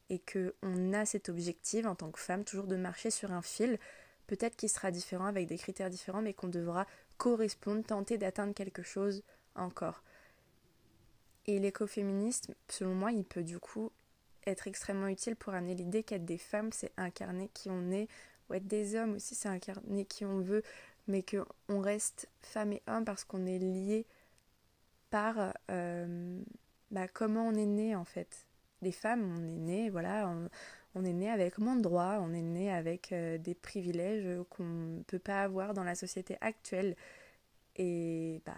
Et 0.09 0.19
qu'on 0.19 0.93
a 0.93 1.05
cet 1.05 1.29
objectif, 1.29 1.85
en 1.85 1.95
tant 1.95 2.11
que 2.11 2.19
femme, 2.19 2.43
toujours 2.43 2.67
de 2.67 2.75
marcher 2.75 3.11
sur 3.11 3.31
un 3.31 3.41
fil, 3.41 3.77
peut-être 4.27 4.55
qu'il 4.55 4.69
sera 4.69 4.91
différent, 4.91 5.25
avec 5.25 5.47
des 5.47 5.57
critères 5.57 5.89
différents, 5.89 6.21
mais 6.21 6.33
qu'on 6.33 6.47
devra 6.47 6.85
correspondre, 7.17 7.83
tenter 7.83 8.17
d'atteindre 8.17 8.53
quelque 8.53 8.83
chose 8.83 9.23
encore. 9.55 10.03
Et 11.45 11.59
l'écoféminisme, 11.59 12.53
selon 12.69 12.93
moi, 12.93 13.11
il 13.11 13.25
peut 13.25 13.43
du 13.43 13.59
coup 13.59 13.91
être 14.45 14.67
extrêmement 14.67 15.07
utile 15.07 15.35
pour 15.35 15.53
amener 15.53 15.75
l'idée 15.75 16.03
qu'être 16.03 16.25
des 16.25 16.37
femmes, 16.37 16.71
c'est 16.71 16.91
incarner 16.97 17.49
qui 17.53 17.69
on 17.69 17.91
est, 17.91 18.07
ou 18.49 18.53
être 18.53 18.67
des 18.67 18.95
hommes 18.95 19.15
aussi, 19.15 19.35
c'est 19.35 19.49
incarner 19.49 20.05
qui 20.05 20.25
on 20.25 20.39
veut, 20.39 20.63
mais 21.07 21.23
qu'on 21.23 21.81
reste 21.81 22.29
femme 22.41 22.73
et 22.73 22.81
homme 22.87 23.05
parce 23.05 23.23
qu'on 23.23 23.45
est 23.45 23.59
lié 23.59 24.05
par 25.09 25.53
euh, 25.71 26.41
bah, 26.91 27.07
comment 27.07 27.47
on 27.47 27.55
est 27.55 27.65
né 27.65 27.95
en 27.95 28.05
fait. 28.05 28.46
Les 28.81 28.91
femmes, 28.91 29.23
on 29.37 29.43
est 29.43 29.57
né, 29.57 29.89
voilà, 29.89 30.31
on, 30.95 31.03
est 31.03 31.13
né 31.13 31.29
avec 31.29 31.57
moins 31.57 31.75
de 31.75 31.81
droits, 31.81 32.19
on 32.21 32.33
est 32.33 32.41
né 32.41 32.71
avec 32.71 33.11
euh, 33.11 33.37
des 33.37 33.55
privilèges 33.55 34.27
qu'on 34.49 34.63
ne 34.63 35.03
peut 35.03 35.19
pas 35.19 35.43
avoir 35.43 35.73
dans 35.73 35.83
la 35.83 35.95
société 35.95 36.37
actuelle. 36.41 36.95
Et 37.75 38.41
bah 38.45 38.53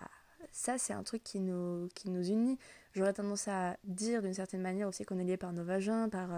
ça, 0.51 0.77
c'est 0.77 0.93
un 0.93 1.03
truc 1.03 1.23
qui 1.23 1.39
nous, 1.39 1.89
qui 1.95 2.09
nous 2.09 2.27
unit. 2.27 2.57
J'aurais 2.93 3.13
tendance 3.13 3.47
à 3.47 3.77
dire 3.83 4.21
d'une 4.21 4.33
certaine 4.33 4.61
manière 4.61 4.87
aussi 4.87 5.05
qu'on 5.05 5.19
est 5.19 5.23
lié 5.23 5.37
par 5.37 5.53
nos 5.53 5.63
vagins, 5.63 6.09
par 6.09 6.29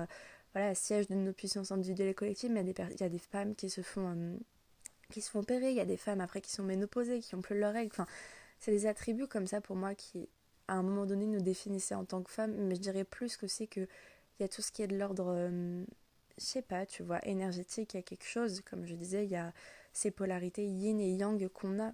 euh, 0.56 0.74
siège 0.74 1.08
de 1.08 1.16
nos 1.16 1.34
puissances 1.34 1.72
individuelles 1.72 2.10
et 2.10 2.14
collectives, 2.14 2.52
mais 2.52 2.62
il 2.62 2.68
y 2.68 2.82
a 2.82 3.10
des, 3.10 3.16
y 3.16 3.16
a 3.18 3.20
femmes 3.20 3.56
qui 3.56 3.70
se 3.70 3.82
font 3.82 4.14
euh, 4.16 4.36
qui 5.10 5.22
se 5.22 5.30
font 5.30 5.40
opérer, 5.40 5.72
il 5.72 5.76
y 5.76 5.82
a 5.82 5.86
des 5.86 5.98
femmes 5.98 6.22
après 6.22 6.42
qui 6.42 6.52
sont 6.52 6.64
ménopausées, 6.64 7.20
qui 7.20 7.36
ont 7.36 7.42
plus 7.42 7.60
leurs 7.60 7.74
règles. 7.74 7.92
Enfin, 7.94 8.08
c'est 8.60 8.72
des 8.72 8.86
attributs 8.86 9.28
comme 9.28 9.48
ça 9.48 9.62
pour 9.62 9.76
moi 9.76 9.94
qui, 9.96 10.30
à 10.68 10.76
un 10.76 10.84
moment 10.84 11.06
donné, 11.06 11.28
nous 11.28 11.42
définissaient 11.42 11.96
en 11.96 12.06
tant 12.06 12.22
que 12.24 12.32
femmes, 12.32 12.56
mais 12.56 12.76
je 12.76 12.82
dirais 12.82 13.04
plus 13.04 13.38
que 13.38 13.48
c'est 13.48 13.68
que 13.68 13.82
il 14.40 14.42
y 14.42 14.46
a 14.46 14.48
tout 14.48 14.62
ce 14.62 14.72
qui 14.72 14.82
est 14.82 14.88
de 14.88 14.98
l'ordre, 14.98 15.28
euh, 15.28 15.84
je 16.38 16.44
sais 16.44 16.62
pas, 16.62 16.86
tu 16.86 17.04
vois, 17.04 17.20
énergétique, 17.28 17.94
il 17.94 17.98
y 17.98 18.00
a 18.00 18.04
quelque 18.04 18.26
chose, 18.26 18.62
comme 18.62 18.86
je 18.86 18.96
disais, 18.96 19.26
il 19.26 19.32
y 19.32 19.36
a 19.36 19.54
ces 19.94 20.12
polarités 20.12 20.66
yin 20.66 21.00
et 21.00 21.12
yang 21.12 21.48
qu'on 21.50 21.80
a 21.80 21.94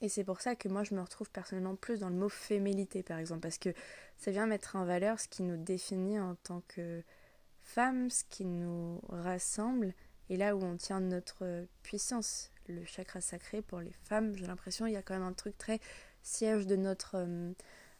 et 0.00 0.08
c'est 0.08 0.24
pour 0.24 0.40
ça 0.40 0.56
que 0.56 0.68
moi 0.68 0.84
je 0.84 0.94
me 0.94 1.00
retrouve 1.00 1.30
personnellement 1.30 1.76
plus 1.76 2.00
dans 2.00 2.08
le 2.08 2.16
mot 2.16 2.28
féminité 2.28 3.02
par 3.02 3.18
exemple, 3.18 3.40
parce 3.40 3.58
que 3.58 3.70
ça 4.18 4.30
vient 4.30 4.46
mettre 4.46 4.76
en 4.76 4.84
valeur 4.84 5.20
ce 5.20 5.28
qui 5.28 5.42
nous 5.42 5.56
définit 5.56 6.18
en 6.18 6.34
tant 6.34 6.62
que 6.68 7.02
femmes, 7.62 8.10
ce 8.10 8.24
qui 8.28 8.44
nous 8.44 9.00
rassemble, 9.08 9.94
et 10.28 10.36
là 10.36 10.56
où 10.56 10.62
on 10.62 10.76
tient 10.76 11.00
notre 11.00 11.66
puissance. 11.82 12.50
Le 12.66 12.84
chakra 12.84 13.20
sacré 13.20 13.60
pour 13.62 13.80
les 13.80 13.92
femmes, 13.92 14.34
j'ai 14.36 14.46
l'impression 14.46 14.86
il 14.86 14.94
y 14.94 14.96
a 14.96 15.02
quand 15.02 15.14
même 15.14 15.22
un 15.22 15.32
truc 15.32 15.56
très 15.58 15.80
siège 16.24 16.66
de 16.66 16.74
notre, 16.74 17.16
euh, 17.16 17.52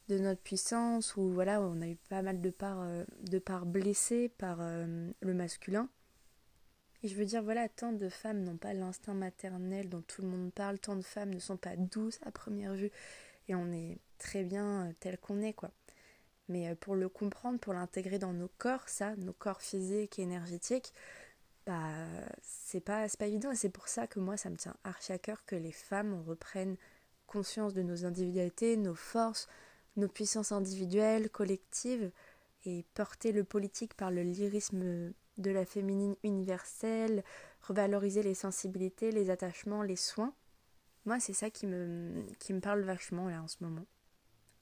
de 0.09 0.19
notre 0.19 0.41
puissance, 0.41 1.17
où 1.17 1.31
voilà, 1.33 1.61
on 1.61 1.81
a 1.81 1.87
eu 1.87 1.97
pas 2.09 2.23
mal 2.23 2.41
de 2.41 2.51
parts, 2.51 2.83
euh, 2.83 3.05
de 3.21 3.39
parts 3.39 3.67
blessées 3.67 4.29
par 4.29 4.59
euh, 4.61 5.11
le 5.21 5.35
masculin. 5.35 5.89
Et 7.03 7.09
je 7.09 7.15
veux 7.17 7.27
dire, 7.27 7.43
voilà, 7.43 7.69
tant 7.69 7.93
de 7.93 8.09
femmes 8.09 8.43
n'ont 8.43 8.57
pas 8.57 8.73
l'instinct 8.73 9.15
maternel 9.15 9.91
dont 9.91 10.03
tout 10.03 10.23
le 10.23 10.29
monde 10.29 10.53
parle, 10.53 10.79
tant 10.79 10.97
de 10.97 11.03
femmes 11.03 11.35
ne 11.35 11.39
sont 11.39 11.59
pas 11.59 11.77
douces 11.77 12.19
à 12.23 12.33
première 12.33 12.75
vue, 12.75 12.91
et 13.49 13.55
on 13.55 13.71
est 13.73 13.99
très 14.19 14.43
bien 14.43 14.93
tel 15.01 15.19
qu'on 15.19 15.43
est, 15.43 15.53
quoi. 15.53 15.71
Mais 16.49 16.75
pour 16.77 16.95
le 16.95 17.09
comprendre, 17.11 17.59
pour 17.59 17.75
l'intégrer 17.75 18.19
dans 18.19 18.33
nos 18.33 18.49
corps, 18.59 18.89
ça, 18.89 19.17
nos 19.17 19.35
corps 19.35 19.61
physiques 19.61 20.19
et 20.19 20.23
énergétiques, 20.23 20.95
bah, 21.67 21.93
c'est 22.43 22.81
pas, 22.81 23.07
pas 23.19 23.27
évident, 23.27 23.51
et 23.51 23.57
c'est 23.57 23.69
pour 23.69 23.89
ça 23.89 24.07
que 24.07 24.19
moi, 24.19 24.39
ça 24.39 24.49
me 24.49 24.57
tient 24.57 24.77
archi 24.85 25.13
à 25.13 25.19
cœur 25.19 25.45
que 25.45 25.57
les 25.57 25.73
femmes 25.73 26.23
reprennent 26.27 26.77
conscience 27.35 27.75
de 27.75 27.83
nos 27.83 28.05
individualités, 28.05 28.77
nos 28.77 28.94
forces, 28.94 29.49
nos 29.97 30.07
puissances 30.07 30.53
individuelles, 30.53 31.31
collectives, 31.31 32.12
et 32.64 32.85
porter 32.94 33.33
le 33.33 33.42
politique 33.42 33.94
par 33.94 34.12
le 34.12 34.23
lyrisme 34.23 35.12
de 35.37 35.51
la 35.51 35.66
féminine 35.66 36.14
universelle, 36.23 37.25
revaloriser 37.61 38.23
les 38.23 38.35
sensibilités, 38.35 39.11
les 39.11 39.31
attachements, 39.31 39.83
les 39.83 39.97
soins. 39.97 40.33
Moi, 41.07 41.18
c'est 41.18 41.33
ça 41.33 41.51
qui 41.51 41.66
me, 41.66 42.25
qui 42.38 42.53
me 42.53 42.61
parle 42.61 42.83
vachement 42.83 43.29
là 43.29 43.42
en 43.42 43.49
ce 43.49 43.57
moment. 43.61 43.85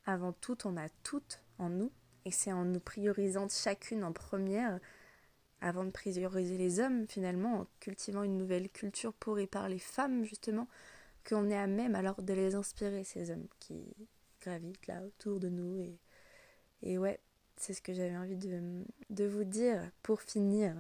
Avant 0.06 0.32
tout, 0.32 0.66
on 0.66 0.78
a 0.78 0.88
toutes 1.02 1.42
en 1.58 1.68
nous, 1.68 1.92
et 2.24 2.30
c'est 2.30 2.52
en 2.52 2.64
nous 2.64 2.80
priorisant 2.80 3.48
chacune 3.50 4.02
en 4.02 4.12
première, 4.12 4.80
avant 5.60 5.84
de 5.84 5.90
prioriser 5.90 6.56
les 6.56 6.80
hommes 6.80 7.06
finalement, 7.06 7.60
en 7.60 7.66
cultivant 7.80 8.22
une 8.22 8.38
nouvelle 8.38 8.70
culture 8.70 9.12
pour 9.12 9.38
et 9.38 9.46
par 9.46 9.68
les 9.68 9.78
femmes 9.78 10.24
justement, 10.24 10.68
qu'on 11.22 11.50
est 11.50 11.56
à 11.56 11.66
même 11.66 11.94
alors 11.94 12.22
de 12.22 12.32
les 12.32 12.54
inspirer, 12.54 13.04
ces 13.04 13.30
hommes 13.30 13.48
qui 13.58 13.94
gravitent 14.40 14.86
là 14.86 15.02
autour 15.04 15.40
de 15.40 15.48
nous. 15.48 15.78
Et, 15.78 15.98
et 16.82 16.98
ouais, 16.98 17.20
c'est 17.56 17.74
ce 17.74 17.82
que 17.82 17.92
j'avais 17.92 18.16
envie 18.16 18.36
de, 18.36 19.24
vous 19.26 19.44
dire 19.44 19.90
pour 20.02 20.20
finir. 20.20 20.74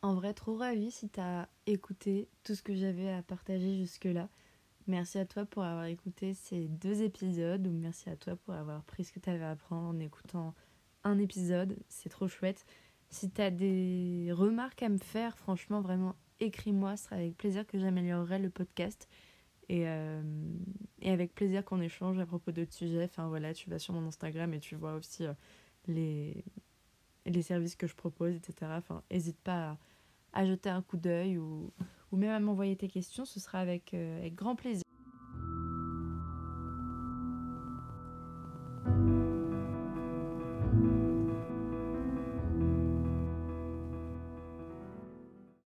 En 0.00 0.14
vrai, 0.14 0.32
trop 0.32 0.56
ravi 0.56 0.90
si 0.90 1.10
t'as 1.10 1.48
écouté 1.66 2.28
tout 2.42 2.54
ce 2.54 2.62
que 2.62 2.74
j'avais 2.74 3.10
à 3.12 3.22
partager 3.22 3.76
jusque-là. 3.76 4.30
Merci 4.88 5.18
à 5.18 5.26
toi 5.26 5.44
pour 5.44 5.62
avoir 5.62 5.84
écouté 5.84 6.34
ces 6.34 6.66
deux 6.66 7.02
épisodes, 7.02 7.66
ou 7.66 7.70
merci 7.70 8.08
à 8.08 8.16
toi 8.16 8.36
pour 8.36 8.54
avoir 8.54 8.82
pris 8.84 9.04
ce 9.04 9.12
que 9.12 9.20
tu 9.20 9.28
avais 9.28 9.44
à 9.44 9.50
apprendre 9.50 9.86
en 9.86 10.00
écoutant 10.00 10.54
un 11.04 11.18
épisode. 11.18 11.76
C'est 11.88 12.08
trop 12.08 12.26
chouette. 12.26 12.64
Si 13.10 13.30
tu 13.30 13.40
as 13.40 13.50
des 13.50 14.30
remarques 14.32 14.82
à 14.82 14.88
me 14.88 14.98
faire, 14.98 15.36
franchement, 15.38 15.82
vraiment, 15.82 16.16
écris-moi. 16.40 16.96
Ce 16.96 17.04
sera 17.04 17.16
avec 17.16 17.36
plaisir 17.36 17.66
que 17.66 17.78
j'améliorerai 17.78 18.38
le 18.38 18.50
podcast. 18.50 19.08
Et, 19.68 19.86
euh, 19.86 20.22
et 21.02 21.10
avec 21.10 21.34
plaisir 21.34 21.62
qu'on 21.64 21.82
échange 21.82 22.18
à 22.18 22.24
propos 22.24 22.52
d'autres 22.52 22.72
sujets. 22.72 23.04
Enfin 23.04 23.28
voilà, 23.28 23.52
tu 23.52 23.68
vas 23.68 23.78
sur 23.78 23.92
mon 23.92 24.06
Instagram 24.06 24.54
et 24.54 24.60
tu 24.60 24.74
vois 24.74 24.94
aussi 24.94 25.26
euh, 25.26 25.34
les, 25.86 26.44
les 27.26 27.42
services 27.42 27.76
que 27.76 27.86
je 27.86 27.94
propose, 27.94 28.34
etc. 28.34 28.72
Enfin, 28.76 29.02
n'hésite 29.10 29.38
pas 29.38 29.76
à, 30.32 30.46
jeter 30.46 30.70
un 30.70 30.82
coup 30.82 30.96
d'œil 30.96 31.36
ou, 31.38 31.72
ou 32.12 32.16
même 32.16 32.30
à 32.30 32.40
m'envoyer 32.40 32.76
tes 32.76 32.88
questions. 32.88 33.24
Ce 33.24 33.40
sera 33.40 33.58
avec, 33.60 33.94
euh, 33.94 34.18
avec 34.18 34.34
grand 34.34 34.56
plaisir. 34.56 34.82